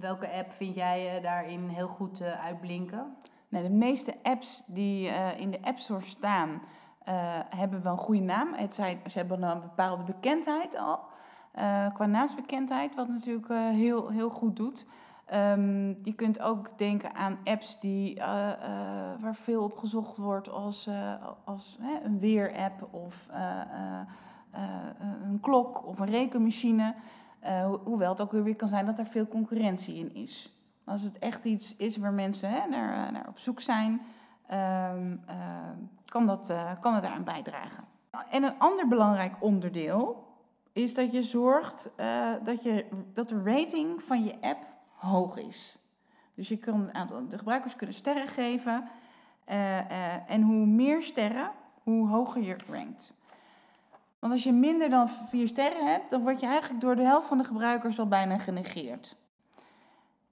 welke 0.00 0.32
app 0.32 0.52
vind 0.52 0.74
jij 0.74 1.16
eh, 1.16 1.22
daarin 1.22 1.68
heel 1.68 1.88
goed 1.88 2.22
uitblinken? 2.22 3.16
nou, 3.48 3.64
de 3.64 3.70
meeste 3.70 4.14
apps 4.22 4.62
die 4.66 5.08
in 5.36 5.50
de 5.50 5.62
App 5.62 5.78
Store 5.78 6.04
staan, 6.04 6.62
hebben 7.56 7.82
wel 7.82 7.92
een 7.92 7.98
goede 7.98 8.20
naam. 8.20 8.52
Het 8.54 8.74
zijn, 8.74 9.00
ze 9.06 9.18
hebben 9.18 9.42
een 9.42 9.60
bepaalde 9.60 10.04
bekendheid 10.04 10.76
al, 10.76 11.00
qua 11.92 12.06
naamsbekendheid, 12.06 12.94
wat 12.94 13.08
natuurlijk 13.08 13.48
heel, 13.72 14.08
heel 14.08 14.30
goed 14.30 14.56
doet. 14.56 14.86
Ehm, 15.30 15.88
je 16.02 16.12
kunt 16.16 16.40
ook 16.40 16.78
denken 16.78 17.14
aan 17.14 17.38
apps 17.44 17.80
die, 17.80 18.20
eh, 18.20 18.50
eh, 18.52 18.58
waar 19.20 19.34
veel 19.34 19.62
op 19.62 19.78
gezocht 19.78 20.16
wordt 20.16 20.48
als, 20.48 20.86
eh, 20.86 21.14
als 21.44 21.78
hè, 21.80 22.00
een 22.04 22.18
weerapp 22.18 22.88
of 22.94 23.26
een 25.22 25.40
klok 25.40 25.86
of 25.86 25.98
een 25.98 26.10
rekenmachine. 26.10 26.94
Ho- 27.40 27.80
hoewel 27.84 28.10
het 28.10 28.20
ook 28.20 28.32
weer 28.32 28.56
kan 28.56 28.68
zijn 28.68 28.86
dat 28.86 28.98
er 28.98 29.06
veel 29.06 29.28
concurrentie 29.28 29.94
in 29.94 30.14
is. 30.14 30.54
Als 30.84 31.02
het 31.02 31.18
echt 31.18 31.44
iets 31.44 31.76
is 31.76 31.96
waar 31.96 32.12
mensen 32.12 32.50
hè, 32.50 32.68
naar, 32.68 33.12
naar 33.12 33.28
op 33.28 33.38
zoek 33.38 33.60
zijn, 33.60 34.00
ehm, 34.46 35.16
eh, 35.26 35.36
kan, 36.04 36.26
dat, 36.26 36.54
kan 36.80 36.94
het 36.94 37.02
daaraan 37.02 37.24
bijdragen. 37.24 37.84
En 38.30 38.42
een 38.42 38.58
ander 38.58 38.88
belangrijk 38.88 39.34
onderdeel 39.40 40.26
is 40.72 40.94
dat 40.94 41.12
je 41.12 41.22
zorgt 41.22 41.90
dat, 42.42 42.62
je, 42.62 42.86
dat 43.12 43.28
de 43.28 43.42
rating 43.44 44.02
van 44.02 44.24
je 44.24 44.34
app 44.40 44.68
hoog 45.00 45.36
is. 45.36 45.76
Dus 46.34 46.48
je 46.48 46.56
kan 46.56 46.80
een 46.80 46.94
aantal, 46.94 47.28
de 47.28 47.38
gebruikers 47.38 47.76
kunnen 47.76 47.96
sterren 47.96 48.28
geven. 48.28 48.88
eh, 49.44 49.78
eh, 49.78 50.20
en 50.26 50.42
hoe 50.42 50.66
meer 50.66 51.02
sterren, 51.02 51.50
hoe 51.82 52.08
hoger 52.08 52.42
je 52.42 52.56
rankt. 52.68 53.14
Want 54.18 54.32
als 54.32 54.42
je 54.42 54.52
minder 54.52 54.90
dan 54.90 55.08
vier 55.08 55.48
sterren 55.48 55.86
hebt, 55.86 56.10
dan 56.10 56.22
word 56.22 56.40
je 56.40 56.46
eigenlijk 56.46 56.80
door 56.80 56.96
de 56.96 57.02
helft 57.02 57.26
van 57.26 57.38
de 57.38 57.44
gebruikers 57.44 57.98
al 57.98 58.08
bijna 58.08 58.38
genegeerd. 58.38 59.16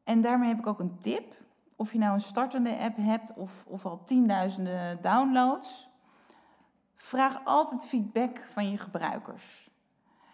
En 0.04 0.20
daarmee 0.20 0.48
heb 0.48 0.58
ik 0.58 0.66
ook 0.66 0.80
een 0.80 0.98
tip. 1.00 1.36
Of 1.76 1.92
je 1.92 1.98
nou 1.98 2.14
een 2.14 2.20
startende 2.20 2.78
app 2.78 2.96
hebt 2.96 3.32
of, 3.34 3.64
of 3.66 3.86
al 3.86 4.04
tienduizenden 4.04 5.02
downloads. 5.02 5.88
Vraag 6.94 7.44
altijd 7.44 7.86
feedback 7.86 8.46
van 8.52 8.70
je 8.70 8.78
gebruikers. 8.78 9.70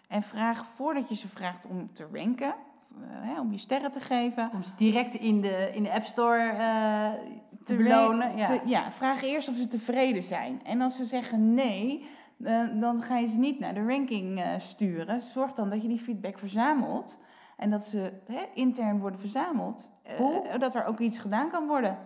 En 0.07 0.21
vraag 0.21 0.67
voordat 0.67 1.09
je 1.09 1.15
ze 1.15 1.27
vraagt 1.27 1.65
om 1.65 1.93
te 1.93 2.07
ranken, 2.13 2.55
hè, 3.03 3.39
om 3.39 3.51
je 3.51 3.57
sterren 3.57 3.91
te 3.91 3.99
geven. 3.99 4.49
Om 4.53 4.63
ze 4.63 4.75
direct 4.77 5.13
in 5.15 5.41
de, 5.41 5.69
in 5.73 5.83
de 5.83 5.91
App 5.93 6.05
Store 6.05 6.43
eh, 6.49 7.09
te, 7.63 7.75
belonen. 7.75 8.37
Ja. 8.37 8.47
te- 8.47 8.61
ja, 8.65 8.91
vraag 8.91 9.23
eerst 9.23 9.49
of 9.49 9.55
ze 9.55 9.67
tevreden 9.67 10.23
zijn. 10.23 10.61
En 10.63 10.81
als 10.81 10.95
ze 10.95 11.05
zeggen 11.05 11.53
nee, 11.53 12.07
eh, 12.43 12.63
dan 12.79 13.01
ga 13.01 13.17
je 13.17 13.27
ze 13.27 13.37
niet 13.37 13.59
naar 13.59 13.73
de 13.73 13.85
ranking 13.87 14.39
eh, 14.39 14.49
sturen. 14.57 15.21
Zorg 15.21 15.53
dan 15.53 15.69
dat 15.69 15.81
je 15.81 15.87
die 15.87 15.99
feedback 15.99 16.39
verzamelt. 16.39 17.17
En 17.57 17.69
dat 17.69 17.85
ze 17.85 18.11
hè, 18.25 18.41
intern 18.53 18.99
worden 18.99 19.19
verzameld. 19.19 19.89
eh, 20.03 20.15
Hoe? 20.15 20.57
dat 20.57 20.75
er 20.75 20.85
ook 20.85 20.99
iets 20.99 21.17
gedaan 21.17 21.49
kan 21.49 21.67
worden. 21.67 21.97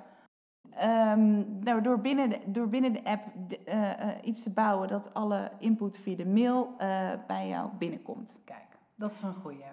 Ehm, 0.71 1.59
nou, 1.63 1.81
door, 1.81 1.99
binnen 2.01 2.29
de, 2.29 2.39
door 2.45 2.69
binnen 2.69 2.93
de 2.93 3.03
app 3.03 3.23
de- 3.47 3.63
eh, 3.63 3.91
eh, 3.91 4.15
iets 4.23 4.43
te 4.43 4.49
bouwen 4.49 4.87
dat 4.87 5.13
alle 5.13 5.51
input 5.59 5.97
via 5.97 6.15
de 6.15 6.25
mail 6.25 6.73
eh, 6.77 7.09
bij 7.27 7.47
jou 7.47 7.69
binnenkomt. 7.77 8.39
Kijk, 8.45 8.77
dat 8.95 9.11
is 9.11 9.21
een 9.21 9.33
goeie. 9.33 9.63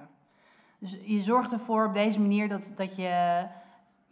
Dus 0.78 0.96
je 1.04 1.22
zorgt 1.22 1.52
ervoor 1.52 1.86
op 1.86 1.94
deze 1.94 2.20
manier 2.20 2.48
dat, 2.48 2.72
dat 2.76 2.96
je, 2.96 3.46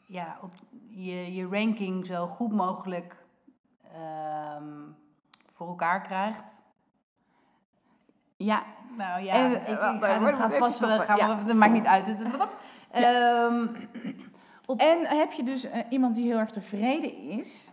ja, 0.07 0.39
op 0.43 0.53
je 0.89 1.35
je 1.35 1.47
ranking 1.49 2.07
zo 2.07 2.27
goed 2.27 2.53
mogelijk 2.53 3.17
ehm, 3.95 4.69
voor 5.53 5.69
elkaar 5.69 6.03
krijgt. 6.03 6.61
Ja, 8.37 8.63
Nou 8.97 9.23
ja, 9.23 9.33
En, 9.35 9.51
ik, 9.51 9.57
eh, 9.57 9.73
ik 9.95 10.05
ga, 10.05 10.19
dat 10.19 10.35
gaat 10.35 10.55
vast 10.55 10.79
wel, 10.79 10.99
gaan 11.01 11.39
we- 11.39 11.45
dat 11.45 11.57
maakt 11.57 11.73
niet 11.73 11.85
uit. 11.87 12.07
Het- 12.07 12.19
het- 12.19 12.49
Ehm, 12.91 13.67
En 14.77 15.07
heb 15.07 15.33
je 15.33 15.43
dus 15.43 15.65
eh, 15.65 15.81
iemand 15.91 16.15
die 16.15 16.25
heel 16.25 16.39
erg 16.39 16.51
tevreden 16.51 17.17
is, 17.19 17.69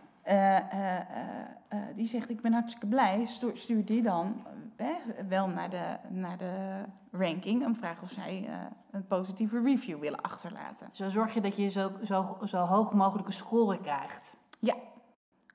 die 1.96 2.06
zegt 2.06 2.30
ik 2.30 2.40
ben 2.40 2.52
hartstikke 2.52 2.86
blij, 2.86 3.26
stuur, 3.54 3.84
die 3.84 4.02
dan 4.02 4.46
eh, 4.76 4.86
wel 5.28 5.48
naar 5.48 5.70
de, 5.70 5.96
naar 6.08 6.38
de 6.38 6.82
ranking 7.10 7.64
en 7.64 7.76
vraag 7.76 8.02
of 8.02 8.10
zij 8.10 8.46
eh, 8.48 8.54
een 8.90 9.06
positieve 9.06 9.62
review 9.62 9.98
willen 9.98 10.20
achterlaten. 10.20 10.88
zo 10.92 11.08
zorg 11.08 11.34
je 11.34 11.40
dat 11.40 11.56
je 11.56 11.68
zo, 11.68 11.90
zo, 12.04 12.38
zo 12.44 12.58
hoog 12.58 12.92
mogelijke 12.92 13.32
score 13.32 13.80
krijgt. 13.80 14.34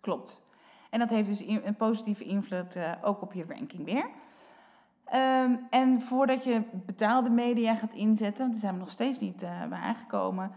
Klopt. 0.07 0.41
En 0.89 1.00
dat 1.00 1.09
heeft 1.09 1.27
dus 1.27 1.39
een 1.47 1.75
positieve 1.75 2.24
invloed 2.24 2.75
eh, 2.75 2.91
ook 3.01 3.21
op 3.21 3.33
je 3.33 3.45
ranking 3.47 3.86
weer. 3.86 4.09
Ehm, 5.03 5.55
en 5.69 6.01
voordat 6.01 6.43
je 6.43 6.62
betaalde 6.71 7.29
media 7.29 7.75
gaat 7.75 7.93
inzetten, 7.93 8.39
want 8.39 8.51
daar 8.51 8.59
zijn 8.59 8.74
we 8.74 8.79
nog 8.79 8.89
steeds 8.89 9.19
niet 9.19 9.43
eh, 9.43 9.65
bij 9.69 9.79
aangekomen, 9.79 10.51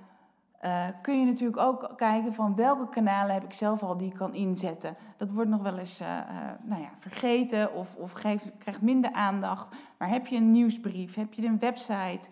eh, 0.60 0.86
kun 1.02 1.20
je 1.20 1.26
natuurlijk 1.26 1.60
ook 1.60 1.92
kijken 1.96 2.34
van 2.34 2.54
welke 2.54 2.88
kanalen 2.88 3.34
heb 3.34 3.44
ik 3.44 3.52
zelf 3.52 3.82
al 3.82 3.96
die 3.96 4.08
ik 4.08 4.14
kan 4.14 4.34
inzetten. 4.34 4.96
Dat 5.16 5.30
wordt 5.30 5.50
nog 5.50 5.62
wel 5.62 5.78
eens 5.78 6.00
eh, 6.00 6.18
eh, 6.18 6.24
nou 6.62 6.82
ja, 6.82 6.88
vergeten 6.98 7.74
of, 7.74 7.94
of 7.94 8.12
krijgt 8.58 8.80
minder 8.80 9.12
aandacht. 9.12 9.66
Maar 9.98 10.08
heb 10.08 10.26
je 10.26 10.36
een 10.36 10.50
nieuwsbrief, 10.50 11.14
heb 11.14 11.32
je 11.32 11.46
een 11.46 11.58
website, 11.58 12.28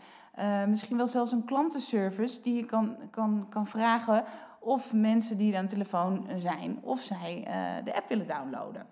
misschien 0.67 0.97
wel 0.97 1.07
zelfs 1.07 1.33
een 1.33 1.45
klantenservice 1.45 2.41
die 2.41 2.55
je 2.55 2.65
kan, 2.65 2.97
kan, 3.11 3.47
kan 3.49 3.67
vragen 3.67 4.25
of 4.59 4.93
mensen 4.93 5.37
die 5.37 5.57
aan 5.57 5.65
de 5.65 5.71
telefoon 5.71 6.27
zijn, 6.39 6.79
of 6.83 7.01
zij 7.01 7.43
de 7.85 7.97
app 7.97 8.09
willen 8.09 8.27
downloaden. 8.27 8.87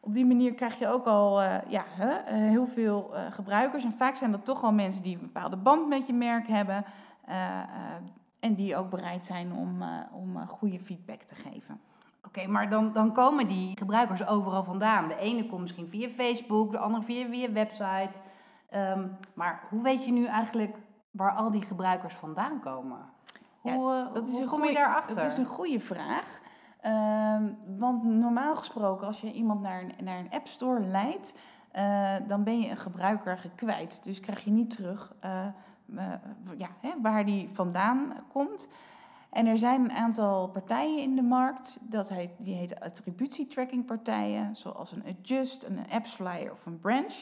Op 0.00 0.14
die 0.14 0.26
manier 0.26 0.54
krijg 0.54 0.78
je 0.78 0.88
ook 0.88 1.06
al 1.06 1.42
ja, 1.68 1.84
heel 2.26 2.66
veel 2.66 3.14
gebruikers. 3.30 3.84
En 3.84 3.92
vaak 3.92 4.16
zijn 4.16 4.30
dat 4.30 4.44
toch 4.44 4.62
al 4.62 4.72
mensen 4.72 5.02
die 5.02 5.14
een 5.14 5.20
bepaalde 5.32 5.56
band 5.56 5.88
met 5.88 6.06
je 6.06 6.12
merk 6.12 6.46
hebben. 6.48 6.84
En 8.42 8.54
die 8.54 8.76
ook 8.76 8.90
bereid 8.90 9.24
zijn 9.24 9.52
om, 9.52 9.82
eh, 9.82 9.88
om 10.12 10.36
eh, 10.36 10.48
goede 10.48 10.80
feedback 10.80 11.20
te 11.22 11.34
geven. 11.34 11.80
Oké, 12.26 12.46
maar 12.46 12.70
dan, 12.70 12.92
dan 12.92 13.12
komen 13.12 13.48
die 13.48 13.76
gebruikers 13.78 14.26
overal 14.26 14.64
vandaan. 14.64 15.08
De 15.08 15.16
ene 15.16 15.46
komt 15.46 15.60
misschien 15.60 15.88
via 15.88 16.08
Facebook, 16.08 16.70
de 16.72 16.78
andere 16.78 17.04
via, 17.04 17.26
via 17.28 17.52
website. 17.52 18.20
Ehm, 18.70 19.06
maar 19.34 19.60
hoe 19.70 19.82
weet 19.82 20.04
je 20.04 20.12
nu 20.12 20.24
eigenlijk 20.26 20.76
waar 21.10 21.32
al 21.32 21.50
die 21.50 21.62
gebruikers 21.62 22.14
vandaan 22.14 22.60
komen? 22.60 22.98
Hoe, 23.60 23.72
Ja, 23.92 24.06
eh, 24.06 24.14
Dat 24.14 24.26
is 24.26 24.32
hoe 24.32 24.40
een 24.42 24.48
kom 24.48 24.58
goeie- 24.58 24.72
je 24.72 24.78
daarachter? 24.78 25.14
Dat 25.14 25.24
is 25.32 25.36
een 25.38 25.44
goede 25.46 25.80
vraag. 25.80 26.40
Ehm, 26.80 27.44
want 27.78 28.02
normaal 28.02 28.56
gesproken, 28.56 29.06
als 29.06 29.20
je 29.20 29.32
iemand 29.32 29.60
naar 29.60 29.82
een, 29.82 29.92
naar 30.04 30.18
een 30.18 30.30
app 30.30 30.46
store 30.48 30.80
leidt, 30.80 31.34
dan 32.28 32.44
ben 32.44 32.60
je 32.60 32.70
een 32.70 32.76
gebruiker 32.76 33.50
kwijt. 33.54 34.04
Dus 34.04 34.20
krijg 34.20 34.44
je 34.44 34.50
niet 34.50 34.70
terug 34.70 35.14
ja, 36.56 36.68
hè, 36.80 36.90
waar 37.02 37.24
die 37.24 37.48
vandaan 37.52 38.12
komt. 38.32 38.68
En 39.30 39.46
er 39.46 39.58
zijn 39.58 39.80
een 39.80 39.92
aantal 39.92 40.48
partijen 40.48 41.02
in 41.02 41.14
de 41.14 41.22
markt, 41.22 41.78
dat 41.80 42.08
heet, 42.08 42.30
die 42.38 42.54
heten 42.54 42.80
attributietracking 42.80 43.84
partijen, 43.84 44.56
zoals 44.56 44.92
een 44.92 45.04
Adjust, 45.04 45.62
een 45.62 45.78
AppsFlyer 45.90 46.52
of 46.52 46.66
een 46.66 46.78
Branch. 46.78 47.14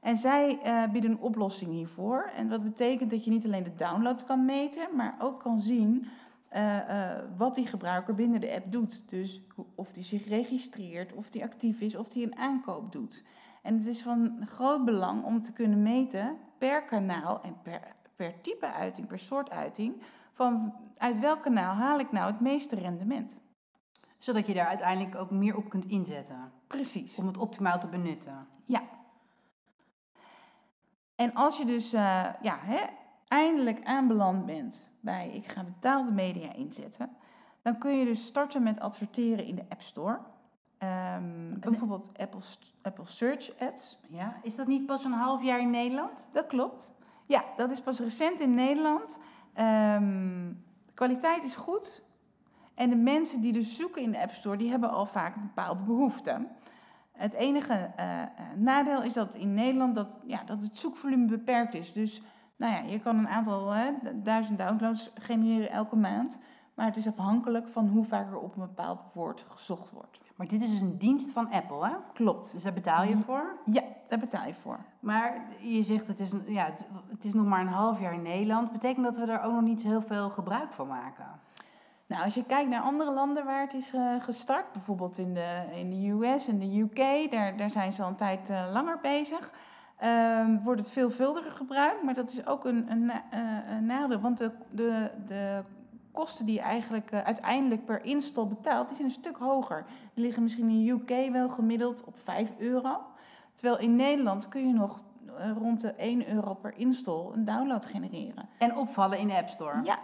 En 0.00 0.16
zij 0.16 0.58
eh, 0.62 0.90
bieden 0.92 1.10
een 1.10 1.20
oplossing 1.20 1.70
hiervoor. 1.70 2.30
En 2.36 2.48
dat 2.48 2.62
betekent 2.62 3.10
dat 3.10 3.24
je 3.24 3.30
niet 3.30 3.44
alleen 3.44 3.62
de 3.62 3.74
download 3.74 4.24
kan 4.24 4.44
meten, 4.44 4.88
maar 4.96 5.14
ook 5.18 5.40
kan 5.40 5.60
zien 5.60 6.06
eh, 6.48 6.78
eh, 6.78 7.22
wat 7.36 7.54
die 7.54 7.66
gebruiker 7.66 8.14
binnen 8.14 8.40
de 8.40 8.54
app 8.54 8.72
doet. 8.72 9.02
Dus 9.08 9.42
of 9.74 9.92
die 9.92 10.04
zich 10.04 10.28
registreert, 10.28 11.12
of 11.12 11.30
die 11.30 11.42
actief 11.42 11.80
is, 11.80 11.96
of 11.96 12.08
die 12.08 12.26
een 12.26 12.36
aankoop 12.36 12.92
doet. 12.92 13.24
En 13.62 13.78
het 13.78 13.86
is 13.86 14.02
van 14.02 14.46
groot 14.46 14.84
belang 14.84 15.24
om 15.24 15.42
te 15.42 15.52
kunnen 15.52 15.82
meten 15.82 16.36
per 16.62 16.82
kanaal 16.82 17.42
en 17.42 17.56
per, 17.62 17.80
per 18.16 18.40
type 18.40 18.72
uiting, 18.72 19.06
per 19.06 19.18
soort 19.18 19.50
uiting, 19.50 20.02
van 20.32 20.74
uit 20.96 21.18
welk 21.18 21.42
kanaal 21.42 21.74
haal 21.74 21.98
ik 21.98 22.12
nou 22.12 22.30
het 22.30 22.40
meeste 22.40 22.76
rendement. 22.76 23.36
Zodat 24.18 24.46
je 24.46 24.54
daar 24.54 24.66
uiteindelijk 24.66 25.14
ook 25.16 25.30
meer 25.30 25.56
op 25.56 25.68
kunt 25.68 25.86
inzetten. 25.86 26.52
Precies. 26.66 27.18
Om 27.18 27.26
het 27.26 27.36
optimaal 27.36 27.80
te 27.80 27.88
benutten. 27.88 28.46
En 31.22 31.34
als 31.34 31.58
je 31.58 31.64
dus 31.64 31.92
eh, 31.92 32.28
ja, 32.42 32.58
hè, 32.60 32.80
eindelijk 33.28 33.84
aanbeland 33.84 34.46
bent 34.46 34.88
bij 35.00 35.30
ik 35.30 35.52
ga 35.52 35.64
betaalde 35.64 36.10
media 36.10 36.52
inzetten, 36.52 37.16
dan 37.62 37.78
kun 37.78 37.98
je 37.98 38.04
dus 38.04 38.26
starten 38.26 38.62
met 38.62 38.80
adverteren 38.80 39.44
in 39.44 39.54
de 39.54 39.64
App 39.68 39.82
Store. 39.82 40.20
Ehm, 40.82 41.58
bijvoorbeeld 41.60 42.10
Apple, 42.16 42.40
Apple 42.82 43.06
Search 43.06 43.58
Ads. 43.58 43.98
Ja? 44.08 44.36
Is 44.42 44.56
dat 44.56 44.66
niet 44.66 44.86
pas 44.86 45.04
een 45.04 45.12
half 45.12 45.42
jaar 45.42 45.60
in 45.60 45.70
Nederland? 45.70 46.26
Dat 46.32 46.46
klopt. 46.46 46.90
Ja, 47.26 47.44
dat 47.56 47.70
is 47.70 47.80
pas 47.80 47.98
recent 47.98 48.40
in 48.40 48.54
Nederland. 48.54 49.18
Ehm, 49.52 50.48
de 50.86 50.92
kwaliteit 50.94 51.44
is 51.44 51.56
goed. 51.56 52.02
En 52.74 52.90
de 52.90 52.96
mensen 52.96 53.40
die 53.40 53.52
dus 53.52 53.76
zoeken 53.76 54.02
in 54.02 54.10
de 54.10 54.20
App 54.20 54.32
Store, 54.32 54.56
die 54.56 54.70
hebben 54.70 54.90
al 54.90 55.06
vaak 55.06 55.36
een 55.36 55.42
bepaalde 55.42 55.84
behoefte. 55.84 56.46
Het 57.12 57.32
enige 57.32 57.90
eh, 57.96 58.22
eh, 58.22 58.28
nadeel 58.56 59.02
is 59.02 59.12
dat 59.12 59.34
in 59.34 59.54
Nederland 59.54 59.94
dat, 59.94 60.18
ja, 60.26 60.42
dat 60.44 60.62
het 60.62 60.76
zoekvolume 60.76 61.26
beperkt 61.26 61.74
is. 61.74 61.92
Dus 61.92 62.22
nou 62.56 62.72
ja, 62.72 62.90
je 62.90 63.00
kan 63.00 63.18
een 63.18 63.28
aantal 63.28 63.70
hè, 63.70 63.92
duizend 64.14 64.58
downloads 64.58 65.10
genereren 65.14 65.70
elke 65.70 65.96
maand. 65.96 66.38
Maar 66.74 66.86
het 66.86 66.96
is 66.96 67.06
afhankelijk 67.06 67.68
van 67.68 67.88
hoe 67.88 68.04
vaak 68.04 68.30
er 68.30 68.38
op 68.38 68.54
een 68.54 68.66
bepaald 68.66 69.00
woord 69.12 69.44
gezocht 69.48 69.90
wordt. 69.90 70.20
Maar 70.36 70.46
dit 70.46 70.62
is 70.62 70.70
dus 70.70 70.80
een 70.80 70.98
dienst 70.98 71.30
van 71.30 71.50
Apple, 71.50 71.86
hè? 71.86 71.92
Klopt. 72.12 72.52
Dus 72.52 72.62
daar 72.62 72.72
betaal 72.72 73.04
je 73.04 73.16
voor? 73.16 73.56
Ja, 73.64 73.82
daar 74.08 74.18
betaal 74.18 74.46
je 74.46 74.54
voor. 74.54 74.78
Maar 75.00 75.46
je 75.60 75.82
zegt 75.82 76.06
het 76.06 76.20
is, 76.20 76.28
ja, 76.46 76.64
het, 77.10 77.24
is 77.24 77.32
nog 77.32 77.46
maar 77.46 77.60
een 77.60 77.66
half 77.66 78.00
jaar 78.00 78.12
in 78.12 78.22
Nederland. 78.22 78.72
Betekent 78.72 79.04
dat 79.04 79.16
we 79.16 79.32
er 79.32 79.42
ook 79.42 79.52
nog 79.52 79.62
niet 79.62 79.80
zo 79.80 79.88
heel 79.88 80.02
veel 80.02 80.30
gebruik 80.30 80.72
van 80.72 80.86
maken? 80.86 81.26
Nou, 82.06 82.24
als 82.24 82.34
je 82.34 82.44
kijkt 82.44 82.70
naar 82.70 82.80
andere 82.80 83.12
landen 83.12 83.44
waar 83.44 83.60
het 83.60 83.74
is 83.74 83.94
uh, 83.94 84.22
gestart, 84.22 84.72
bijvoorbeeld 84.72 85.18
in 85.18 85.34
de, 85.34 85.62
in 85.72 85.90
de 85.90 86.08
US 86.08 86.48
en 86.48 86.58
de 86.58 86.78
UK, 86.78 87.30
daar, 87.30 87.56
daar 87.56 87.70
zijn 87.70 87.92
ze 87.92 88.02
al 88.02 88.08
een 88.08 88.16
tijd 88.16 88.50
uh, 88.50 88.68
langer 88.72 88.98
bezig. 89.02 89.50
Uh, 90.02 90.46
wordt 90.64 90.80
het 90.80 90.90
veelvuldiger 90.90 91.50
gebruikt, 91.50 92.02
maar 92.02 92.14
dat 92.14 92.30
is 92.30 92.46
ook 92.46 92.64
een, 92.64 92.90
een, 92.90 93.02
uh, 93.02 93.76
een 93.76 93.86
nadeel. 93.86 94.20
Want 94.20 94.38
de, 94.38 94.50
de, 94.70 95.10
de 95.26 95.64
kosten 96.12 96.46
die 96.46 96.54
je 96.54 96.60
eigenlijk 96.60 97.12
uiteindelijk 97.12 97.84
per 97.84 98.04
install 98.04 98.46
betaalt, 98.46 98.86
die 98.86 98.96
zijn 98.96 99.08
een 99.08 99.14
stuk 99.14 99.36
hoger. 99.36 99.84
Die 100.14 100.24
liggen 100.24 100.42
misschien 100.42 100.68
in 100.68 100.84
de 100.84 100.90
UK 100.90 101.32
wel 101.32 101.48
gemiddeld 101.48 102.04
op 102.04 102.16
5 102.18 102.50
euro. 102.58 103.00
Terwijl 103.54 103.78
in 103.78 103.96
Nederland 103.96 104.48
kun 104.48 104.66
je 104.66 104.72
nog 104.72 105.00
rond 105.58 105.80
de 105.80 105.92
1 105.92 106.28
euro 106.28 106.54
per 106.54 106.76
install 106.76 107.32
een 107.32 107.44
download 107.44 107.86
genereren. 107.86 108.48
En 108.58 108.76
opvallen 108.76 109.18
in 109.18 109.26
de 109.26 109.34
App 109.36 109.48
Store? 109.48 109.80
Ja. 109.84 109.98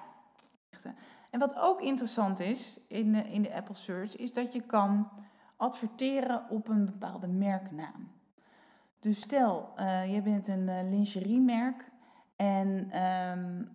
En 1.30 1.38
wat 1.38 1.58
ook 1.58 1.80
interessant 1.80 2.40
is 2.40 2.80
in 2.86 3.12
de, 3.12 3.18
in 3.18 3.42
de 3.42 3.54
Apple 3.54 3.74
Search, 3.74 4.16
is 4.16 4.32
dat 4.32 4.52
je 4.52 4.60
kan 4.60 5.08
adverteren 5.56 6.44
op 6.48 6.68
een 6.68 6.84
bepaalde 6.84 7.26
merknaam. 7.26 8.10
Dus 9.00 9.20
stel, 9.20 9.72
uh, 9.76 10.14
je 10.14 10.22
bent 10.22 10.48
een 10.48 10.90
lingeriemerk 10.90 11.90
en 12.38 12.68
um, 13.02 13.70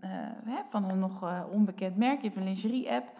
uh, 0.45 0.59
van 0.69 0.89
een 0.89 0.99
nog 0.99 1.45
onbekend 1.51 1.97
merk, 1.97 2.21
je 2.21 2.31
een 2.35 2.43
lingerie-app, 2.43 3.11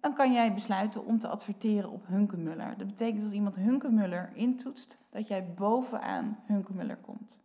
dan 0.00 0.14
kan 0.14 0.32
jij 0.32 0.54
besluiten 0.54 1.06
om 1.06 1.18
te 1.18 1.28
adverteren 1.28 1.90
op 1.90 2.06
Hunkemuller. 2.06 2.74
Dat 2.76 2.86
betekent 2.86 3.16
dat 3.16 3.24
als 3.24 3.32
iemand 3.32 3.54
Hunkemuller 3.56 4.30
intoetst, 4.34 4.98
dat 5.10 5.28
jij 5.28 5.54
bovenaan 5.54 6.38
Hunkemuller 6.46 6.96
komt. 6.96 7.40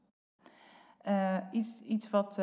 Uh, 1.08 1.38
iets 1.52 1.82
iets 1.82 2.10
wat, 2.10 2.36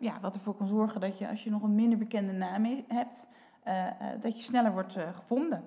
ja, 0.00 0.20
wat 0.20 0.34
ervoor 0.34 0.54
kan 0.54 0.66
zorgen 0.66 1.00
dat 1.00 1.18
je, 1.18 1.28
als 1.28 1.44
je 1.44 1.50
nog 1.50 1.62
een 1.62 1.74
minder 1.74 1.98
bekende 1.98 2.32
naam 2.32 2.64
hebt, 2.88 3.26
dat 4.20 4.36
je 4.36 4.42
sneller 4.42 4.72
wordt 4.72 4.96
gevonden. 5.14 5.64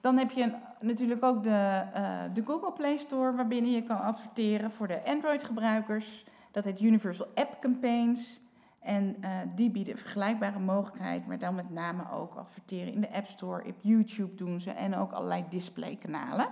Dan 0.00 0.16
heb 0.16 0.30
je 0.30 0.54
natuurlijk 0.80 1.24
ook 1.24 1.42
de, 1.42 1.84
de 2.32 2.42
Google 2.44 2.72
Play 2.72 2.96
Store, 2.96 3.34
waarbinnen 3.34 3.70
je 3.70 3.82
kan 3.82 4.00
adverteren 4.00 4.70
voor 4.70 4.88
de 4.88 5.04
Android-gebruikers. 5.04 6.26
Dat 6.54 6.64
heet 6.64 6.80
Universal 6.80 7.26
App 7.34 7.56
Campaigns. 7.60 8.40
En 8.78 9.16
die 9.54 9.70
bieden 9.70 9.98
vergelijkbare 9.98 10.58
mogelijkheid, 10.58 11.26
maar 11.26 11.38
dan 11.38 11.54
met 11.54 11.70
name 11.70 12.10
ook 12.10 12.34
adverteren 12.34 12.92
in 12.92 13.00
de 13.00 13.12
App 13.12 13.26
Store. 13.26 13.64
Op 13.64 13.80
YouTube 13.80 14.34
doen 14.34 14.60
ze 14.60 14.70
en 14.70 14.96
ook 14.96 15.12
allerlei 15.12 15.44
displaykanalen. 15.48 16.48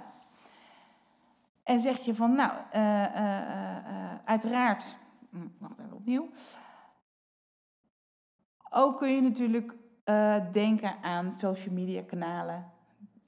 En 1.63 1.81
zeg 1.81 1.99
je 1.99 2.15
van, 2.15 2.35
nou, 2.35 2.53
uh, 2.75 2.81
uh, 3.15 4.15
uiteraard, 4.25 4.97
hm, 5.31 5.47
wacht 5.59 5.79
even 5.79 5.97
opnieuw. 5.97 6.29
Ook 8.71 8.99
kun 8.99 9.09
je 9.15 9.21
natuurlijk 9.21 9.75
denken 10.53 10.95
aan 11.03 11.33
social 11.33 11.75
media 11.75 12.03
kanalen. 12.03 12.71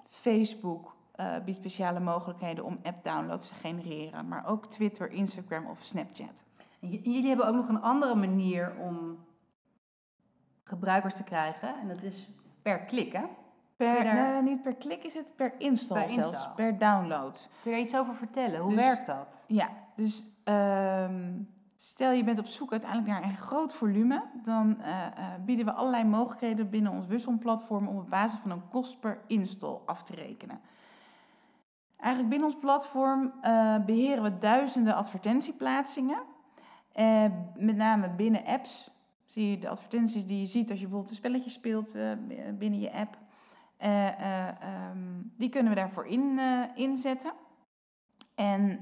Facebook 0.08 0.96
biedt 1.44 1.58
speciale 1.58 2.00
mogelijkheden 2.00 2.64
om 2.64 2.78
app 2.82 3.04
downloads 3.04 3.48
te 3.48 3.54
genereren, 3.54 4.28
maar 4.28 4.46
ook 4.46 4.66
Twitter, 4.66 5.10
Instagram 5.10 5.66
of 5.66 5.78
Snapchat. 5.82 6.44
Jullie 6.90 7.28
hebben 7.28 7.46
ook 7.46 7.54
nog 7.54 7.68
een 7.68 7.82
andere 7.82 8.14
manier 8.14 8.76
om 8.78 9.18
gebruikers 10.64 11.14
te 11.14 11.24
krijgen 11.24 11.80
en 11.80 11.88
dat 11.88 12.02
is 12.02 12.28
per 12.62 12.80
klik, 12.80 13.12
hè? 13.12 13.24
Per, 13.76 14.04
daar... 14.04 14.42
nee, 14.42 14.52
niet 14.52 14.62
per 14.62 14.74
klik 14.76 15.04
is 15.04 15.14
het, 15.14 15.32
per 15.36 15.54
install, 15.58 15.98
per 15.98 16.08
zelfs, 16.08 16.36
install. 16.36 16.54
per 16.54 16.78
download. 16.78 17.48
Kun 17.62 17.70
je 17.70 17.76
daar 17.76 17.86
iets 17.86 17.96
over 17.96 18.14
vertellen? 18.14 18.60
Hoe 18.60 18.74
dus, 18.74 18.80
werkt 18.80 19.06
dat? 19.06 19.44
Ja, 19.48 19.68
dus 19.96 20.24
um, 20.44 21.48
stel 21.76 22.10
je 22.10 22.24
bent 22.24 22.38
op 22.38 22.46
zoek 22.46 22.70
uiteindelijk 22.70 23.10
naar 23.10 23.22
een 23.22 23.36
groot 23.36 23.74
volume, 23.74 24.22
dan 24.42 24.76
uh, 24.80 24.86
uh, 24.86 25.24
bieden 25.44 25.64
we 25.64 25.72
allerlei 25.72 26.04
mogelijkheden 26.04 26.70
binnen 26.70 26.92
ons 26.92 27.06
Wusson-platform 27.06 27.88
om 27.88 27.96
op 27.96 28.10
basis 28.10 28.38
van 28.38 28.50
een 28.50 28.68
kost 28.68 29.00
per 29.00 29.20
install 29.26 29.78
af 29.86 30.02
te 30.02 30.14
rekenen. 30.14 30.60
Eigenlijk 31.96 32.34
binnen 32.34 32.48
ons 32.48 32.58
platform 32.60 33.32
uh, 33.42 33.84
beheren 33.84 34.22
we 34.22 34.38
duizenden 34.38 34.94
advertentieplaatsingen, 34.94 36.22
met 37.56 37.76
name 37.76 38.10
binnen 38.10 38.44
apps. 38.44 38.90
Zie 39.24 39.50
je 39.50 39.58
de 39.58 39.68
advertenties 39.68 40.26
die 40.26 40.38
je 40.38 40.46
ziet 40.46 40.70
als 40.70 40.78
je 40.78 40.84
bijvoorbeeld 40.84 41.10
een 41.10 41.16
spelletje 41.16 41.50
speelt 41.50 41.96
binnen 42.58 42.80
je 42.80 42.92
app. 42.92 43.18
Uh, 43.80 44.48
um, 44.90 45.32
die 45.36 45.48
kunnen 45.48 45.72
we 45.72 45.78
daarvoor 45.78 46.06
in, 46.06 46.40
inzetten. 46.74 47.32
En 48.34 48.80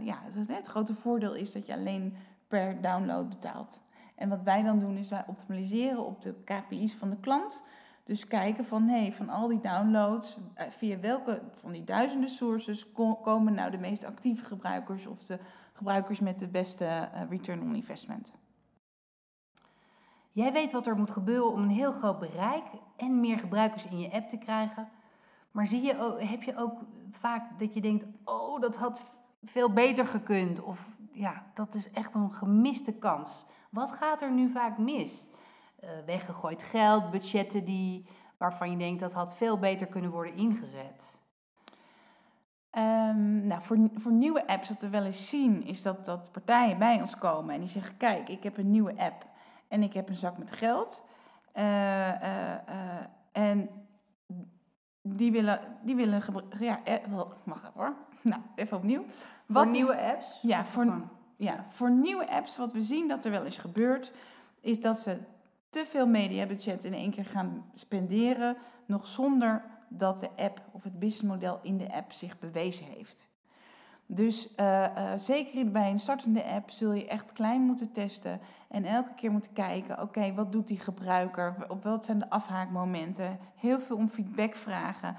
ja, 0.00 0.22
het, 0.22 0.48
het, 0.48 0.66
grote 0.66 0.94
voordeel 0.94 1.34
is 1.34 1.52
dat 1.52 1.66
je 1.66 1.72
alleen 1.72 2.16
per 2.48 2.80
download 2.80 3.28
betaalt. 3.28 3.80
En 4.14 4.28
wat 4.28 4.42
wij 4.42 4.62
dan 4.62 4.78
doen 4.78 4.96
is 4.96 5.08
wij 5.08 5.24
optimaliseren 5.26 6.06
op 6.06 6.22
de 6.22 6.34
KPI's 6.44 6.94
van 6.94 7.10
de 7.10 7.16
klant. 7.20 7.62
Dus 8.04 8.26
kijken 8.26 8.64
van, 8.64 9.12
van 9.12 9.28
al 9.28 9.48
die 9.48 9.60
downloads, 9.60 10.36
via 10.70 10.98
welke 10.98 11.42
van 11.54 11.72
die 11.72 11.84
duizenden 11.84 12.30
sources 12.30 12.92
komen 13.22 13.54
nou 13.54 13.70
de 13.70 13.78
meest 13.78 14.04
actieve 14.04 14.44
gebruikers 14.44 15.06
of 15.06 15.24
de 15.24 15.38
gebruikers 15.72 16.20
met 16.20 16.38
de 16.38 16.48
beste 16.48 17.08
return 17.28 17.62
on 17.62 17.74
investment. 17.74 18.32
Jij 20.32 20.52
weet 20.52 20.72
wat 20.72 20.86
er 20.86 20.96
moet 20.96 21.10
gebeuren 21.10 21.52
om 21.52 21.62
een 21.62 21.70
heel 21.70 21.92
groot 21.92 22.18
bereik 22.18 22.64
en 22.96 23.20
meer 23.20 23.38
gebruikers 23.38 23.86
in 23.86 23.98
je 23.98 24.12
app 24.12 24.28
te 24.28 24.38
krijgen. 24.38 24.88
Maar 25.50 25.66
zie 25.66 25.82
je 25.82 26.16
heb 26.18 26.42
je 26.42 26.56
ook 26.56 26.80
vaak 27.10 27.58
dat 27.58 27.74
je 27.74 27.80
denkt: 27.80 28.04
oh, 28.24 28.60
dat 28.60 28.76
had 28.76 29.04
veel 29.42 29.72
beter 29.72 30.06
gekund. 30.06 30.60
Of 30.60 30.88
ja, 31.12 31.44
dat 31.54 31.74
is 31.74 31.90
echt 31.90 32.14
een 32.14 32.32
gemiste 32.32 32.92
kans. 32.92 33.44
Wat 33.70 33.92
gaat 33.92 34.22
er 34.22 34.32
nu 34.32 34.48
vaak 34.50 34.78
mis? 34.78 35.28
Uh, 35.84 35.90
weggegooid 36.06 36.62
geld, 36.62 37.10
budgetten 37.10 37.64
die, 37.64 38.06
waarvan 38.36 38.70
je 38.70 38.76
denkt 38.76 39.00
dat 39.00 39.12
had 39.12 39.36
veel 39.36 39.58
beter 39.58 39.86
kunnen 39.86 40.10
worden 40.10 40.34
ingezet. 40.34 41.20
Um, 42.78 43.46
nou, 43.46 43.62
voor, 43.62 43.78
voor 43.94 44.12
nieuwe 44.12 44.46
apps 44.46 44.68
wat 44.68 44.80
we 44.80 44.88
wel 44.88 45.04
eens 45.04 45.28
zien, 45.28 45.64
is 45.64 45.82
dat, 45.82 46.04
dat 46.04 46.32
partijen 46.32 46.78
bij 46.78 47.00
ons 47.00 47.18
komen 47.18 47.54
en 47.54 47.60
die 47.60 47.68
zeggen: 47.68 47.96
Kijk, 47.96 48.28
ik 48.28 48.42
heb 48.42 48.58
een 48.58 48.70
nieuwe 48.70 48.96
app 48.96 49.26
en 49.68 49.82
ik 49.82 49.92
heb 49.92 50.08
een 50.08 50.16
zak 50.16 50.38
met 50.38 50.52
geld. 50.52 51.06
Uh, 51.54 51.62
uh, 51.62 52.54
en 53.32 53.70
die 55.02 55.32
willen, 55.32 55.60
die 55.82 55.94
willen 55.94 56.22
ja, 56.60 56.80
mag 57.44 57.58
even 57.58 57.72
hoor. 57.74 57.94
Nou, 58.22 58.42
even 58.54 58.76
opnieuw. 58.76 59.04
Wat, 59.46 59.62
voor 59.62 59.72
nieuwe 59.72 60.00
apps? 60.00 60.38
Ja 60.42 60.64
voor, 60.64 61.00
ja, 61.36 61.64
voor 61.68 61.90
nieuwe 61.90 62.30
apps, 62.30 62.56
wat 62.56 62.72
we 62.72 62.82
zien 62.82 63.08
dat 63.08 63.24
er 63.24 63.30
wel 63.30 63.44
eens 63.44 63.58
gebeurt, 63.58 64.12
is 64.60 64.80
dat 64.80 65.00
ze 65.00 65.18
te 65.72 65.84
veel 65.86 66.06
mediabudget 66.06 66.84
in 66.84 66.94
één 66.94 67.10
keer 67.10 67.24
gaan 67.24 67.64
spenderen, 67.72 68.56
nog 68.86 69.06
zonder 69.06 69.64
dat 69.88 70.20
de 70.20 70.30
app 70.36 70.60
of 70.72 70.82
het 70.82 70.98
businessmodel 70.98 71.58
in 71.62 71.76
de 71.76 71.92
app 71.92 72.12
zich 72.12 72.38
bewezen 72.38 72.86
heeft. 72.86 73.28
Dus 74.06 74.48
uh, 74.56 74.86
uh, 74.96 75.12
zeker 75.16 75.70
bij 75.70 75.90
een 75.90 76.00
startende 76.00 76.44
app 76.44 76.70
zul 76.70 76.92
je 76.92 77.06
echt 77.06 77.32
klein 77.32 77.60
moeten 77.60 77.92
testen 77.92 78.40
en 78.68 78.84
elke 78.84 79.14
keer 79.14 79.30
moeten 79.30 79.52
kijken, 79.52 80.02
oké, 80.02 80.34
wat 80.34 80.52
doet 80.52 80.68
die 80.68 80.80
gebruiker? 80.80 81.54
Op 81.68 81.84
wat 81.84 82.04
zijn 82.04 82.18
de 82.18 82.30
afhaakmomenten? 82.30 83.38
Heel 83.54 83.80
veel 83.80 83.96
om 83.96 84.08
feedback 84.08 84.54
vragen. 84.54 85.16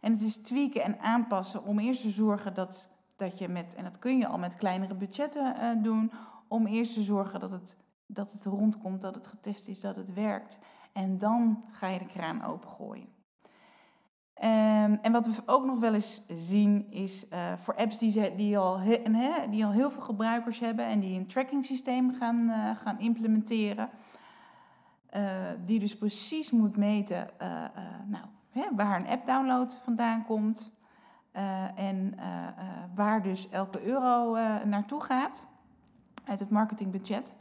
En 0.00 0.12
het 0.12 0.22
is 0.22 0.36
tweaken 0.36 0.82
en 0.82 0.98
aanpassen 1.00 1.64
om 1.64 1.78
eerst 1.78 2.02
te 2.02 2.10
zorgen 2.10 2.54
dat, 2.54 2.90
dat 3.16 3.38
je 3.38 3.48
met, 3.48 3.74
en 3.74 3.84
dat 3.84 3.98
kun 3.98 4.18
je 4.18 4.26
al 4.26 4.38
met 4.38 4.54
kleinere 4.54 4.94
budgetten 4.94 5.56
uh, 5.60 5.82
doen, 5.82 6.12
om 6.48 6.66
eerst 6.66 6.94
te 6.94 7.02
zorgen 7.02 7.40
dat 7.40 7.50
het, 7.50 7.76
dat 8.06 8.32
het 8.32 8.44
rondkomt, 8.44 9.00
dat 9.00 9.14
het 9.14 9.26
getest 9.26 9.68
is, 9.68 9.80
dat 9.80 9.96
het 9.96 10.12
werkt. 10.12 10.58
En 10.92 11.18
dan 11.18 11.64
ga 11.70 11.88
je 11.88 11.98
de 11.98 12.06
kraan 12.06 12.44
opengooien. 12.44 13.14
Um, 14.42 14.98
en 15.02 15.12
wat 15.12 15.26
we 15.26 15.42
ook 15.46 15.64
nog 15.64 15.78
wel 15.78 15.94
eens 15.94 16.22
zien 16.28 16.90
is 16.90 17.26
uh, 17.28 17.52
voor 17.56 17.74
apps 17.74 17.98
die, 17.98 18.34
die, 18.34 18.58
al 18.58 18.80
die 19.50 19.64
al 19.64 19.70
heel 19.70 19.90
veel 19.90 20.02
gebruikers 20.02 20.58
hebben 20.60 20.86
en 20.86 21.00
die 21.00 21.18
een 21.18 21.26
tracking 21.26 21.66
systeem 21.66 22.14
gaan, 22.14 22.48
uh, 22.48 22.76
gaan 22.76 22.98
implementeren. 22.98 23.90
Uh, 25.16 25.22
die 25.64 25.78
dus 25.78 25.96
precies 25.96 26.50
moet 26.50 26.76
meten 26.76 27.30
nou, 28.06 28.24
waar 28.76 29.00
een 29.00 29.06
app 29.06 29.26
download 29.26 29.78
vandaan 29.82 30.24
komt. 30.24 30.72
en 31.74 32.14
waar 32.94 33.22
dus 33.22 33.48
elke 33.48 33.82
euro 33.86 34.36
naartoe 34.64 35.00
gaat 35.00 35.46
uit 36.24 36.38
het 36.38 36.50
marketingbudget. 36.50 37.34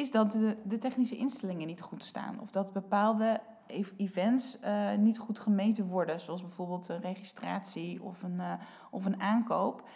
Is 0.00 0.10
dat 0.10 0.32
de, 0.32 0.56
de 0.64 0.78
technische 0.78 1.16
instellingen 1.16 1.66
niet 1.66 1.80
goed 1.80 2.04
staan. 2.04 2.40
Of 2.40 2.50
dat 2.50 2.72
bepaalde 2.72 3.40
ev- 3.66 3.92
events 3.96 4.58
eh, 4.60 4.94
niet 4.94 5.18
goed 5.18 5.38
gemeten 5.38 5.86
worden, 5.86 6.20
zoals 6.20 6.40
bijvoorbeeld 6.40 6.88
een 6.88 7.00
registratie 7.00 8.02
of 8.02 8.22
een, 8.22 8.40
eh, 8.40 8.52
of 8.90 9.04
een 9.04 9.20
aankoop. 9.20 9.88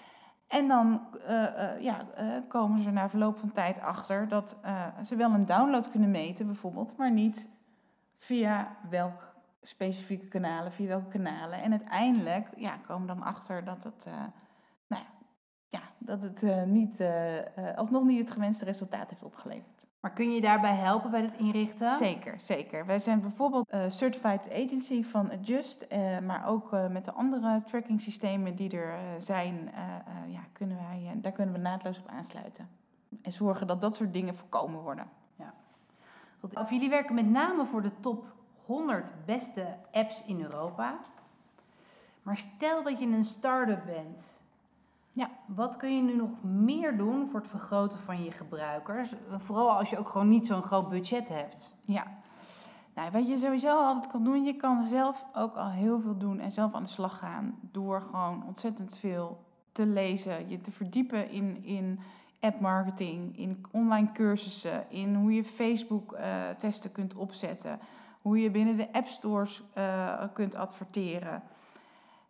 En 0.47 0.69
dan 0.69 1.01
eh, 1.27 1.81
ja, 1.81 2.07
komen 2.49 2.83
ze 2.83 2.91
na 2.91 3.09
verloop 3.09 3.39
van 3.39 3.53
tijd 3.53 3.81
achter 3.81 4.29
dat 4.29 4.61
ze 5.05 5.17
wel 5.17 5.31
een 5.31 5.47
download 5.47 5.91
kunnen 5.91 6.11
meten, 6.11 6.47
bijvoorbeeld, 6.47 6.97
maar 6.97 7.13
niet 7.13 7.49
via 8.17 8.77
welk 8.91 9.35
specifieke 9.63 10.27
kanalen, 10.27 10.73
via 10.73 10.87
welke 10.87 11.09
kanalen. 11.09 11.63
En 11.63 11.71
uiteindelijk 11.71 12.49
ja, 12.57 12.77
komen 12.87 13.07
dan 13.07 13.23
achter 13.23 13.65
dat 13.65 13.85
het, 13.85 14.09
nou 14.87 15.03
ja, 15.69 15.81
dat 15.99 16.23
het 16.23 16.67
niet, 16.67 17.05
alsnog 17.77 18.05
niet 18.05 18.19
het 18.19 18.31
gewenste 18.31 18.65
resultaat 18.65 19.11
heeft 19.11 19.23
opgeleverd. 19.23 19.74
Maar 20.05 20.13
kun 20.13 20.33
je 20.33 20.41
daarbij 20.41 20.75
helpen 20.75 21.11
bij 21.11 21.23
het 21.23 21.37
inrichten? 21.37 21.93
Zeker, 21.93 22.41
zeker. 22.41 22.87
Wij 22.87 22.99
zijn 22.99 23.21
bijvoorbeeld 23.21 23.69
eh, 23.69 23.81
Certified 23.89 24.53
Agency 24.53 25.05
van 25.05 25.31
Adjust, 25.31 25.83
eh, 25.83 26.19
maar 26.19 26.47
ook 26.47 26.73
eh, 26.73 26.89
met 26.89 27.05
de 27.05 27.13
andere 27.13 27.63
tracking 27.63 28.01
systemen 28.01 28.57
die 28.57 28.71
er 28.71 28.95
zijn, 29.19 29.71
ja, 30.29 30.41
kunnen 30.53 30.77
wij, 30.77 31.13
daar 31.15 31.33
kunnen 31.33 31.55
we 31.55 31.61
naadloos 31.61 31.99
op 31.99 32.09
aansluiten. 32.09 32.69
En 33.23 33.33
zorgen 33.33 33.67
dat 33.67 33.81
dat 33.81 33.95
soort 33.95 34.13
dingen 34.13 34.35
voorkomen 34.35 34.81
worden. 34.81 35.07
Want 36.41 36.57
Of 36.57 36.71
jullie 36.71 36.91
werken 36.91 37.15
met 37.15 37.31
name 37.31 37.67
voor 37.67 37.83
de 37.83 38.01
top 38.01 38.25
100 38.65 39.13
beste 39.25 39.77
apps 39.93 40.25
in 40.25 40.43
Europa. 40.43 40.99
Maar 42.23 42.37
stel 42.37 42.83
dat 42.83 42.99
je 42.99 43.07
een 43.07 43.25
start-up 43.25 43.85
bent. 43.87 44.43
Ja. 45.15 45.31
Wat 45.47 45.77
kun 45.77 45.97
je 45.97 46.03
nu 46.03 46.17
nog 46.17 46.43
meer 46.43 46.97
doen 46.97 47.27
voor 47.27 47.41
het 47.41 47.49
vergroten 47.49 47.99
van 47.99 48.25
je 48.25 48.31
gebruikers? 48.31 49.15
Vooral 49.39 49.71
als 49.71 49.91
je 49.91 49.99
ook 49.99 50.09
gewoon 50.09 50.29
niet 50.29 50.47
zo'n 50.47 50.63
groot 50.63 50.89
budget 50.89 51.29
hebt. 51.29 51.75
Ja. 51.81 52.07
Nou, 52.95 53.11
wat 53.11 53.29
je 53.29 53.39
sowieso 53.39 53.69
altijd 53.69 54.07
kan 54.07 54.25
doen, 54.25 54.45
je 54.45 54.55
kan 54.55 54.89
zelf 54.89 55.27
ook 55.35 55.57
al 55.57 55.71
heel 55.71 56.01
veel 56.01 56.19
doen 56.19 56.39
en 56.41 56.53
zelf 56.53 56.75
aan 56.75 56.83
de 56.83 56.89
slag 56.89 57.19
gaan 57.19 57.59
door 57.61 58.01
gewoon 58.01 58.45
ontzettend 58.47 58.99
veel 58.99 59.45
te 59.73 59.87
lezen, 59.87 60.49
je 60.49 60.61
te 60.61 60.73
verdiepen 60.73 61.31
in, 61.31 61.65
in 61.65 62.01
appmarketing, 62.41 63.39
in 63.39 63.65
online 63.71 64.13
cursussen, 64.13 64.85
in 64.89 65.15
hoe 65.15 65.35
je 65.35 65.45
Facebook-testen 65.45 66.93
kunt 66.93 67.15
opzetten, 67.15 67.79
hoe 68.23 68.41
je 68.41 68.51
binnen 68.51 68.77
de 68.77 68.93
app 68.93 69.07
stores 69.07 69.63
eh, 69.73 70.25
kunt 70.33 70.55
adverteren. 70.55 71.43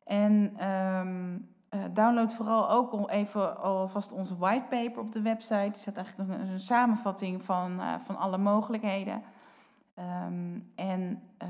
En 0.04 0.52
ehm, 0.56 1.34
eh, 1.34 1.53
download 1.92 2.34
vooral 2.34 2.70
ook 2.70 3.10
even 3.10 3.62
alvast 3.62 4.12
onze 4.12 4.37
whitepaper 4.37 5.00
op 5.00 5.12
de 5.12 5.22
website. 5.22 5.54
Er 5.54 5.74
staat 5.74 5.96
eigenlijk 5.96 6.30
een, 6.30 6.48
een 6.48 6.60
samenvatting 6.60 7.44
van, 7.44 7.80
eh, 7.80 7.94
van 8.04 8.16
alle 8.16 8.38
mogelijkheden. 8.38 9.22
Ehm, 9.94 10.58
en 10.74 11.22
eh, 11.38 11.48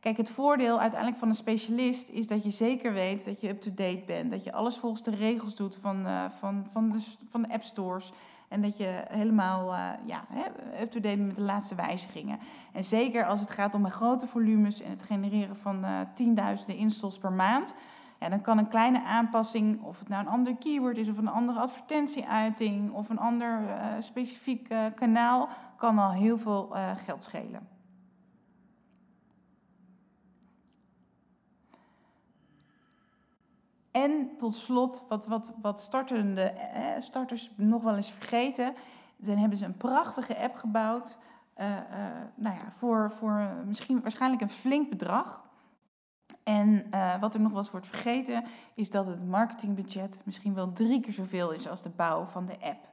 kijk, 0.00 0.16
het 0.16 0.30
voordeel 0.30 0.80
uiteindelijk 0.80 1.20
van 1.20 1.28
een 1.28 1.34
specialist 1.34 2.08
is 2.08 2.26
dat 2.26 2.42
je 2.42 2.50
zeker 2.50 2.92
weet 2.92 3.24
dat 3.24 3.40
je 3.40 3.48
up-to-date 3.48 4.02
bent. 4.06 4.30
Dat 4.30 4.44
je 4.44 4.52
alles 4.52 4.76
volgens 4.76 5.02
de 5.02 5.14
regels 5.14 5.54
doet 5.54 5.76
van, 5.80 6.06
eh, 6.06 6.24
van, 6.38 6.66
van, 6.70 6.90
de, 6.90 7.00
van 7.30 7.42
de 7.42 7.52
app 7.52 7.62
stores. 7.62 8.12
En 8.52 8.62
dat 8.62 8.76
je 8.76 9.02
helemaal 9.08 9.72
eh, 9.72 9.88
ja, 10.04 10.24
up-to-date 10.80 11.16
bent 11.16 11.26
met 11.26 11.36
de 11.36 11.42
laatste 11.42 11.74
wijzigingen. 11.74 12.38
En 12.72 12.84
zeker 12.84 13.26
als 13.26 13.40
het 13.40 13.50
gaat 13.50 13.74
om 13.74 13.90
grote 13.90 14.26
volumes 14.26 14.82
en 14.82 14.90
het 14.90 15.02
genereren 15.02 15.56
van 15.56 15.84
eh, 15.84 16.00
tienduizenden 16.14 16.76
installs 16.76 17.18
per 17.18 17.32
maand. 17.32 17.74
Ja, 18.22 18.28
dan 18.28 18.40
kan 18.40 18.58
een 18.58 18.68
kleine 18.68 19.02
aanpassing, 19.02 19.82
of 19.82 19.98
het 19.98 20.08
nou 20.08 20.22
een 20.24 20.32
ander 20.32 20.56
keyword 20.56 20.96
is, 20.96 21.08
of 21.08 21.18
een 21.18 21.28
andere 21.28 21.58
advertentieuiting, 21.58 22.92
of 22.92 23.08
een 23.08 23.18
ander 23.18 23.68
eh, 23.68 23.86
specifiek 24.00 24.68
eh, 24.68 24.84
kanaal, 24.94 25.48
kan 25.76 25.98
al 25.98 26.10
heel 26.10 26.38
veel 26.38 26.76
eh, 26.76 26.90
geld 26.96 27.22
schelen. 27.22 27.68
En 33.90 34.36
tot 34.38 34.54
slot, 34.54 35.04
wat, 35.08 35.26
wat, 35.26 35.52
wat 35.62 35.80
startende, 35.80 36.54
starters 36.98 37.50
nog 37.56 37.82
wel 37.82 37.96
eens 37.96 38.10
vergeten, 38.10 38.74
dan 39.16 39.36
hebben 39.36 39.58
ze 39.58 39.64
een 39.64 39.76
prachtige 39.76 40.38
app 40.38 40.56
gebouwd. 40.56 41.18
nou 42.34 42.56
ja, 42.56 42.70
voor, 42.70 43.10
voor 43.10 43.48
misschien 43.66 44.00
waarschijnlijk 44.02 44.42
een 44.42 44.48
flink 44.48 44.88
bedrag. 44.90 45.44
En 46.44 46.86
eh, 46.90 47.20
wat 47.20 47.34
er 47.34 47.40
nog 47.40 47.50
wel 47.50 47.60
eens 47.60 47.70
wordt 47.70 47.86
vergeten, 47.86 48.44
is 48.74 48.90
dat 48.90 49.06
het 49.06 49.26
marketingbudget 49.26 50.20
misschien 50.24 50.54
wel 50.54 50.72
drie 50.72 51.00
keer 51.00 51.12
zoveel 51.12 51.50
is 51.50 51.68
als 51.68 51.82
de 51.82 51.90
bouw 51.90 52.24
van 52.24 52.46
de 52.46 52.60
app. 52.60 52.88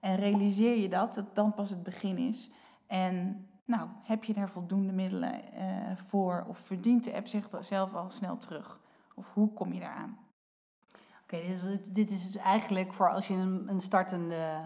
En 0.00 0.16
realiseer 0.16 0.76
je 0.78 0.88
dat, 0.88 1.14
dat 1.14 1.34
dan 1.34 1.54
pas 1.54 1.70
het 1.70 1.82
begin 1.82 2.18
is. 2.18 2.50
En 2.86 3.46
nou, 3.64 3.88
heb 4.02 4.24
je 4.24 4.32
daar 4.32 4.48
voldoende 4.48 4.92
middelen 4.92 5.52
eh, 5.52 5.66
voor? 6.06 6.44
Of 6.48 6.58
verdient 6.58 7.04
de 7.04 7.14
app 7.14 7.26
zichzelf 7.26 7.94
al 7.94 8.10
snel 8.10 8.36
terug? 8.36 8.80
Of 9.14 9.32
hoe 9.32 9.52
kom 9.52 9.72
je 9.72 9.80
daaraan? 9.80 10.18
Oké, 11.22 11.36
dit, 11.36 11.62
is, 11.62 11.88
dit 11.90 12.10
is 12.10 12.32
dus 12.32 12.42
eigenlijk 12.42 12.92
voor 12.92 13.10
als 13.10 13.26
je 13.26 13.34
een, 13.34 13.68
een 13.68 13.80
startende 13.80 14.60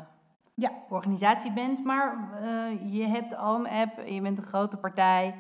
Ja. 0.55 0.71
organisatie 0.89 1.53
bent. 1.53 1.85
Maar 1.85 2.33
eh, 2.43 2.93
je 2.95 3.07
hebt 3.07 3.37
al 3.37 3.55
een 3.55 3.69
app, 3.69 4.07
je 4.07 4.21
bent 4.21 4.39
een 4.39 4.45
grote 4.45 4.77
partij. 4.77 5.35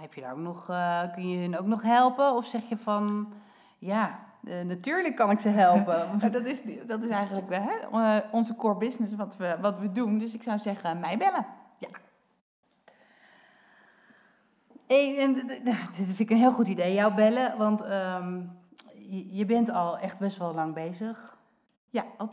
Heb 0.00 0.14
je 0.14 0.20
daar 0.20 0.32
ook 0.32 0.38
nog, 0.38 0.68
eh, 0.68 1.12
kun 1.12 1.28
je 1.28 1.38
hun 1.38 1.58
ook 1.58 1.66
nog 1.66 1.82
helpen? 1.82 2.34
Of 2.34 2.46
zeg 2.46 2.68
je 2.68 2.76
van, 2.76 3.32
ja, 3.78 4.18
eh, 4.44 4.60
natuurlijk 4.64 5.16
kan 5.16 5.30
ik 5.30 5.40
ze 5.40 5.48
helpen. 5.48 6.08
Nou, 6.18 6.30
dat, 6.30 6.44
is, 6.44 6.62
dat 6.86 7.02
is 7.02 7.08
eigenlijk 7.10 7.46
de, 7.48 7.54
hè, 7.60 7.76
eh, 7.92 8.16
onze 8.32 8.56
core 8.56 8.78
business 8.78 9.14
wat 9.14 9.36
we, 9.36 9.56
wat 9.60 9.78
we 9.78 9.92
doen. 9.92 10.18
Dus 10.18 10.34
ik 10.34 10.42
zou 10.42 10.58
zeggen, 10.58 11.00
mij 11.00 11.18
bellen. 11.18 11.46
En, 14.86 15.34
d- 15.34 15.48
d- 15.48 15.96
dit 15.96 16.06
vind 16.06 16.18
ik 16.18 16.30
een 16.30 16.36
heel 16.36 16.52
goed 16.52 16.68
idee, 16.68 16.94
jou 16.94 17.14
bellen. 17.14 17.58
Want 17.58 17.82
ehm, 17.82 18.40
je, 18.94 19.34
je 19.34 19.44
bent 19.44 19.70
al 19.70 19.98
echt 19.98 20.18
best 20.18 20.36
wel 20.36 20.54
lang 20.54 20.74
bezig. 20.74 21.38
Ja, 21.90 22.04
al 22.16 22.28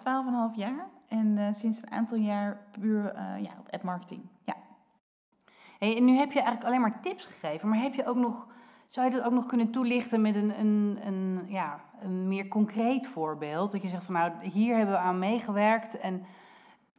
12,5 0.52 0.56
jaar. 0.56 0.88
En 1.08 1.56
sinds 1.56 1.78
een 1.82 1.92
aantal 1.92 2.18
jaar 2.18 2.58
puur 2.72 3.04
ja, 3.42 3.52
op 3.60 3.68
appmarketing. 3.70 4.22
Ja. 4.44 4.54
En 5.80 6.06
nu 6.06 6.18
heb 6.18 6.32
je 6.32 6.40
eigenlijk 6.40 6.68
alleen 6.68 6.82
maar 6.82 7.02
tips 7.02 7.26
gegeven, 7.26 7.70
maar 7.70 7.80
heb 7.80 7.94
je 7.94 8.06
ook 8.06 8.16
nog, 8.16 8.48
zou 8.88 9.10
je 9.10 9.16
dat 9.16 9.26
ook 9.26 9.34
nog 9.34 9.46
kunnen 9.46 9.72
toelichten 9.72 10.22
met 10.22 10.36
een, 10.36 10.60
een, 10.60 11.00
een, 11.06 11.46
ja, 11.48 11.80
een 12.02 12.28
meer 12.28 12.48
concreet 12.48 13.08
voorbeeld? 13.08 13.72
Dat 13.72 13.82
je 13.82 13.90
zegt 13.90 14.04
van 14.04 14.14
nou, 14.14 14.32
hier 14.42 14.76
hebben 14.76 14.96
we 14.96 15.02
aan 15.02 15.20
meegewerkt 15.20 16.00
en 16.00 16.26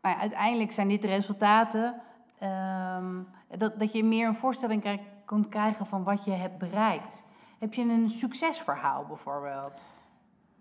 nou 0.03 0.15
ja, 0.15 0.21
uiteindelijk 0.21 0.73
zijn 0.73 0.89
dit 0.89 1.03
de 1.03 1.09
resultaten. 1.09 2.01
Ehm, 2.39 3.15
dat, 3.59 3.79
dat 3.79 3.93
je 3.93 4.05
meer 4.05 4.27
een 4.27 4.35
voorstelling 4.35 4.81
krijg, 4.81 5.01
kunt 5.25 5.49
krijgen 5.49 5.87
van 5.87 6.05
wat 6.05 6.25
je 6.25 6.31
hebt 6.31 6.59
bereikt. 6.59 7.25
Heb 7.59 7.75
je 7.75 7.83
een 7.83 8.11
succesverhaal 8.11 9.05
bijvoorbeeld? 9.05 9.98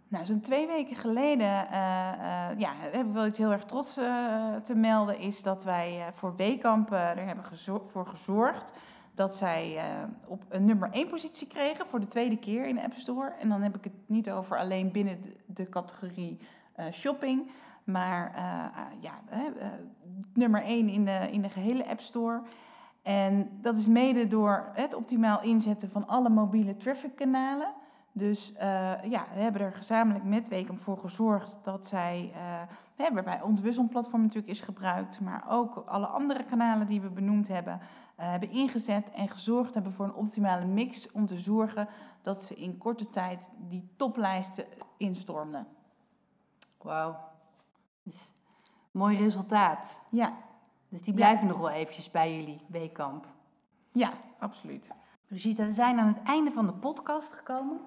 Nou, 0.09 0.25
zo'n 0.25 0.39
twee 0.39 0.67
weken 0.67 0.95
geleden 0.95 1.69
eh, 1.69 2.49
eh, 2.49 2.59
ja, 2.59 2.71
hebben 2.75 3.07
we 3.07 3.19
wel 3.19 3.25
iets 3.25 3.37
heel 3.37 3.51
erg 3.51 3.65
trots 3.65 3.97
eh, 3.97 4.55
te 4.55 4.75
melden. 4.75 5.19
Is 5.19 5.43
dat 5.43 5.63
wij 5.63 6.11
voor 6.13 6.35
Weekamp 6.35 6.91
eh, 6.91 7.09
er 7.09 7.25
hebben 7.25 7.43
voor 7.87 8.07
gezorgd 8.07 8.73
dat 9.13 9.35
zij 9.35 9.79
op 10.27 10.43
een 10.49 10.65
nummer 10.65 10.89
1 10.91 11.07
positie 11.07 11.47
kregen 11.47 11.85
voor 11.85 11.99
de 11.99 12.07
tweede 12.07 12.37
keer 12.37 12.67
in 12.67 12.75
de 12.75 12.83
App 12.83 12.93
Store. 12.93 13.29
En 13.39 13.49
dan 13.49 13.61
heb 13.61 13.75
ik 13.75 13.83
het 13.83 13.93
niet 14.05 14.31
over 14.31 14.57
alleen 14.57 14.91
binnen 14.91 15.19
de, 15.45 15.69
categorie 15.69 16.39
shopping. 16.91 17.51
Maar 17.83 18.31
ja, 18.99 19.19
nummer 20.33 20.63
1 20.63 20.89
in 20.89 21.05
de, 21.05 21.27
in 21.31 21.41
de 21.41 21.49
gehele 21.49 21.87
App 21.87 22.01
Store. 22.01 22.41
En 23.01 23.49
dat 23.61 23.77
is 23.77 23.87
mede 23.87 24.27
door 24.27 24.69
het 24.73 24.93
optimaal 24.93 25.41
inzetten 25.41 25.89
van 25.89 26.07
alle 26.07 26.29
mobiele 26.29 26.77
traffickanalen. 26.77 27.73
Dus 28.17 28.53
eh, 28.53 29.03
ja, 29.03 29.25
we 29.33 29.39
hebben 29.39 29.61
er 29.61 29.73
gezamenlijk 29.73 30.25
met 30.25 30.47
Weekamp 30.47 30.81
voor 30.81 30.97
gezorgd 30.97 31.57
dat 31.63 31.87
zij, 31.87 32.31
eh, 32.33 32.61
hè, 32.95 33.13
waarbij 33.13 33.41
ons 33.41 33.59
wisselplatform 33.59 34.21
natuurlijk 34.21 34.47
is 34.47 34.61
gebruikt, 34.61 35.19
maar 35.19 35.43
ook 35.49 35.83
alle 35.85 36.05
andere 36.05 36.43
kanalen 36.43 36.87
die 36.87 37.01
we 37.01 37.09
benoemd 37.09 37.47
hebben, 37.47 37.79
eh, 38.15 38.29
hebben 38.29 38.49
ingezet 38.49 39.11
en 39.11 39.29
gezorgd 39.29 39.73
hebben 39.73 39.93
voor 39.93 40.05
een 40.05 40.13
optimale 40.13 40.65
mix 40.65 41.11
om 41.11 41.25
te 41.25 41.37
zorgen 41.37 41.87
dat 42.21 42.43
ze 42.43 42.55
in 42.55 42.77
korte 42.77 43.09
tijd 43.09 43.49
die 43.57 43.89
toplijsten 43.95 44.65
instormden. 44.97 45.67
Wauw. 46.81 47.17
Mooi 48.91 49.17
resultaat. 49.17 49.99
Ja, 50.09 50.33
Dus 50.89 51.01
die 51.01 51.13
blijven 51.13 51.47
nog 51.47 51.57
wel 51.57 51.69
eventjes 51.69 52.11
bij 52.11 52.35
jullie, 52.35 52.61
Weekamp. 52.67 53.27
ja, 53.91 54.11
absoluut. 54.39 54.93
Rosita, 55.27 55.65
we 55.65 55.71
zijn 55.71 55.99
aan 55.99 56.07
het 56.07 56.23
einde 56.23 56.51
van 56.51 56.65
de 56.65 56.73
podcast 56.73 57.33
gekomen. 57.33 57.79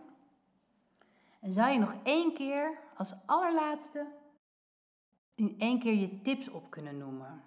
En 1.41 1.53
zou 1.53 1.73
je 1.73 1.79
nog 1.79 1.95
één 2.03 2.35
keer 2.35 2.79
als 2.97 3.15
allerlaatste 3.27 4.07
in 5.35 5.55
één 5.59 5.79
keer 5.79 5.95
je 5.95 6.23
tips 6.23 6.49
op 6.49 6.71
kunnen 6.71 6.99
noemen? 6.99 7.43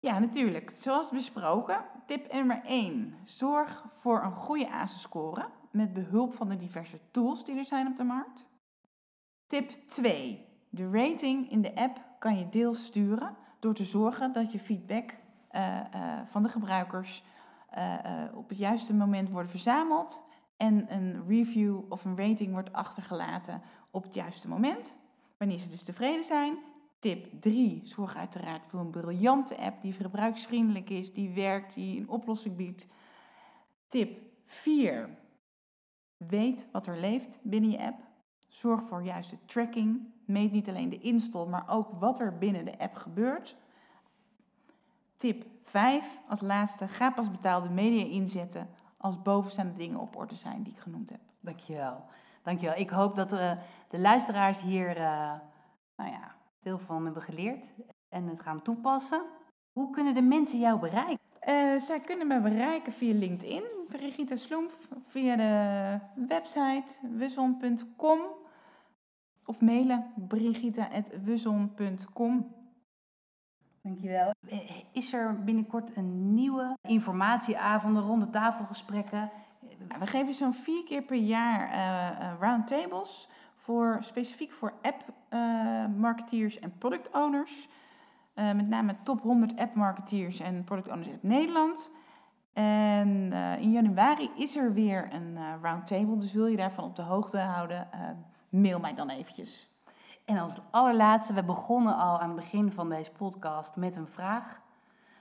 Ja, 0.00 0.18
natuurlijk. 0.18 0.70
Zoals 0.70 1.10
besproken, 1.10 1.84
tip 2.06 2.32
nummer 2.32 2.64
1. 2.64 3.14
Zorg 3.24 3.84
voor 3.92 4.22
een 4.22 4.32
goede 4.32 4.70
ASO-score 4.70 5.48
met 5.70 5.92
behulp 5.92 6.34
van 6.34 6.48
de 6.48 6.56
diverse 6.56 7.00
tools 7.10 7.44
die 7.44 7.58
er 7.58 7.64
zijn 7.64 7.86
op 7.86 7.96
de 7.96 8.04
markt. 8.04 8.46
Tip 9.46 9.70
2. 9.70 10.46
De 10.70 10.90
rating 10.90 11.50
in 11.50 11.62
de 11.62 11.74
app 11.74 12.00
kan 12.18 12.38
je 12.38 12.48
deels 12.48 12.84
sturen 12.84 13.36
door 13.58 13.74
te 13.74 13.84
zorgen 13.84 14.32
dat 14.32 14.52
je 14.52 14.58
feedback 14.58 15.14
eh, 15.48 15.78
eh, 15.78 16.26
van 16.26 16.42
de 16.42 16.48
gebruikers 16.48 17.24
eh, 17.70 18.24
op 18.34 18.48
het 18.48 18.58
juiste 18.58 18.94
moment 18.94 19.30
worden 19.30 19.50
verzameld 19.50 20.22
en 20.58 20.92
een 20.94 21.26
review 21.28 21.80
of 21.88 22.04
een 22.04 22.16
rating 22.16 22.52
wordt 22.52 22.72
achtergelaten 22.72 23.62
op 23.90 24.02
het 24.02 24.14
juiste 24.14 24.48
moment, 24.48 24.96
wanneer 25.36 25.58
ze 25.58 25.68
dus 25.68 25.82
tevreden 25.82 26.24
zijn. 26.24 26.58
Tip 26.98 27.40
3, 27.40 27.80
zorg 27.84 28.16
uiteraard 28.16 28.66
voor 28.66 28.80
een 28.80 28.90
briljante 28.90 29.56
app 29.56 29.82
die 29.82 29.92
gebruiksvriendelijk 29.92 30.90
is, 30.90 31.12
die 31.12 31.30
werkt, 31.30 31.74
die 31.74 32.00
een 32.00 32.08
oplossing 32.08 32.56
biedt. 32.56 32.86
Tip 33.88 34.20
4, 34.44 35.08
weet 36.16 36.66
wat 36.72 36.86
er 36.86 36.98
leeft 36.98 37.38
binnen 37.42 37.70
je 37.70 37.78
app. 37.78 38.00
Zorg 38.48 38.82
voor 38.88 39.02
juiste 39.02 39.38
tracking. 39.44 40.00
Meet 40.24 40.52
niet 40.52 40.68
alleen 40.68 40.88
de 40.88 40.98
install, 40.98 41.46
maar 41.46 41.68
ook 41.68 41.90
wat 41.98 42.20
er 42.20 42.38
binnen 42.38 42.64
de 42.64 42.78
app 42.78 42.94
gebeurt. 42.94 43.56
Tip 45.16 45.46
5 45.62 46.18
als 46.28 46.40
laatste, 46.40 46.88
ga 46.88 47.10
pas 47.10 47.30
betaalde 47.30 47.68
media 47.68 48.04
inzetten 48.04 48.68
als 48.98 49.22
bovenstaande 49.22 49.76
dingen 49.76 50.00
op 50.00 50.16
orde 50.16 50.34
zijn 50.34 50.62
die 50.62 50.72
ik 50.72 50.78
genoemd 50.78 51.10
heb. 51.10 51.20
Dankjewel. 51.40 52.04
Dankjewel. 52.42 52.76
Ik 52.76 52.90
hoop 52.90 53.14
dat 53.14 53.32
uh, 53.32 53.52
de 53.88 53.98
luisteraars 53.98 54.62
hier 54.62 54.96
uh, 54.96 55.32
nou 55.96 56.10
ja, 56.10 56.34
veel 56.60 56.78
van 56.78 57.04
hebben 57.04 57.22
geleerd 57.22 57.72
en 58.08 58.28
het 58.28 58.42
gaan 58.42 58.62
toepassen. 58.62 59.22
Hoe 59.72 59.90
kunnen 59.90 60.14
de 60.14 60.22
mensen 60.22 60.58
jou 60.58 60.80
bereiken? 60.80 61.26
Uh, 61.48 61.80
zij 61.80 62.00
kunnen 62.00 62.26
me 62.26 62.40
bereiken 62.40 62.92
via 62.92 63.14
LinkedIn, 63.14 63.62
Brigitte 63.88 64.36
Sloemf, 64.36 64.88
via 65.06 65.36
de 65.36 65.98
website 66.26 66.98
wuzon.com 67.16 68.20
of 69.44 69.60
mailen 69.60 70.12
brigitte.wuzon.com. 70.14 72.57
Dankjewel. 73.82 74.34
Is 74.92 75.12
er 75.12 75.44
binnenkort 75.44 75.96
een 75.96 76.34
nieuwe 76.34 76.76
informatieavonden, 76.82 78.02
ronde 78.02 78.30
tafelgesprekken? 78.30 79.30
We 79.98 80.06
geven 80.06 80.34
zo'n 80.34 80.54
vier 80.54 80.84
keer 80.84 81.02
per 81.02 81.16
jaar 81.16 81.74
uh, 81.74 82.32
roundtables, 82.40 83.28
voor, 83.54 83.98
specifiek 84.00 84.52
voor 84.52 84.72
app-marketeers 84.82 86.58
en 86.58 86.78
product 86.78 87.10
owners. 87.12 87.68
Uh, 88.34 88.52
met 88.52 88.68
name 88.68 88.96
top 89.02 89.20
100 89.20 89.56
app-marketeers 89.56 90.40
en 90.40 90.64
product 90.64 90.88
owners 90.88 91.08
uit 91.08 91.22
Nederland. 91.22 91.90
En 92.52 93.32
in 93.60 93.72
januari 93.72 94.30
is 94.36 94.56
er 94.56 94.72
weer 94.72 95.14
een 95.14 95.38
roundtable, 95.62 96.18
dus 96.18 96.32
wil 96.32 96.46
je 96.46 96.56
daarvan 96.56 96.84
op 96.84 96.96
de 96.96 97.02
hoogte 97.02 97.38
houden, 97.38 97.88
mail 98.48 98.80
mij 98.80 98.94
dan 98.94 99.08
eventjes. 99.08 99.67
En 100.28 100.38
als 100.38 100.54
allerlaatste, 100.70 101.32
we 101.32 101.42
begonnen 101.42 101.96
al 101.96 102.20
aan 102.20 102.28
het 102.28 102.36
begin 102.36 102.72
van 102.72 102.88
deze 102.88 103.10
podcast 103.10 103.76
met 103.76 103.96
een 103.96 104.06
vraag 104.06 104.60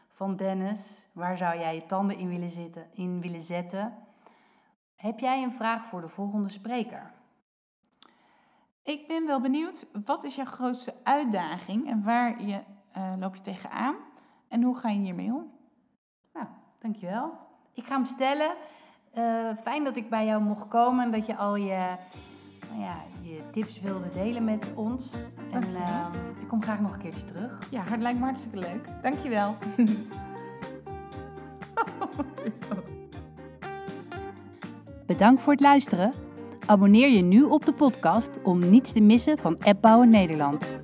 van 0.08 0.36
Dennis. 0.36 1.08
Waar 1.12 1.38
zou 1.38 1.60
jij 1.60 1.76
je 1.76 1.86
tanden 1.86 2.18
in 2.18 2.30
willen, 2.30 2.50
zitten, 2.50 2.88
in 2.94 3.22
willen 3.22 3.42
zetten? 3.42 3.94
Heb 4.96 5.20
jij 5.20 5.44
een 5.44 5.52
vraag 5.52 5.86
voor 5.86 6.02
de 6.02 6.08
volgende 6.08 6.50
spreker? 6.50 7.12
Ik 8.84 9.08
ben 9.08 9.26
wel 9.26 9.42
benieuwd, 9.42 9.86
wat 10.06 10.24
is 10.24 10.36
jouw 10.36 10.46
grootste 10.46 10.94
uitdaging 11.04 11.90
en 11.90 12.04
waar 12.04 12.42
je, 12.42 12.60
uh, 12.98 13.14
loop 13.20 13.36
je 13.36 13.42
tegenaan? 13.42 13.96
En 14.48 14.64
hoe 14.64 14.78
ga 14.78 14.90
je 14.90 15.00
hiermee 15.00 15.34
om? 15.34 15.52
Nou, 16.34 16.46
dankjewel. 16.80 17.38
Ik 17.74 17.86
ga 17.86 17.96
hem 17.96 18.06
stellen. 18.06 18.52
Uh, 19.18 19.58
fijn 19.62 19.84
dat 19.84 19.96
ik 19.96 20.10
bij 20.10 20.26
jou 20.26 20.42
mocht 20.42 20.68
komen 20.68 21.06
en 21.06 21.12
dat 21.12 21.26
je 21.26 21.36
al 21.36 21.56
je 21.56 21.96
nou 22.70 22.82
ja, 22.82 23.04
je 23.22 23.42
tips 23.52 23.80
wilde 23.82 24.10
delen 24.14 24.44
met 24.44 24.66
ons. 24.76 25.12
En 25.52 25.64
uh, 25.74 26.08
ik 26.42 26.48
kom 26.48 26.62
graag 26.62 26.80
nog 26.80 26.94
een 26.94 27.00
keertje 27.00 27.26
terug. 27.26 27.60
Ja, 27.70 27.84
het 27.84 28.02
lijkt 28.02 28.20
me 28.20 28.26
hartstikke 28.26 28.58
leuk. 28.58 28.90
Dankjewel. 29.02 29.56
Bedankt 35.06 35.42
voor 35.42 35.54
het 35.54 35.62
luisteren. 35.62 36.14
Abonneer 36.66 37.10
je 37.10 37.22
nu 37.22 37.44
op 37.44 37.66
de 37.66 37.74
podcast 37.74 38.30
om 38.44 38.70
niets 38.70 38.92
te 38.92 39.02
missen 39.02 39.38
van 39.38 39.58
Appbouwen 39.60 40.10
Nederland. 40.10 40.80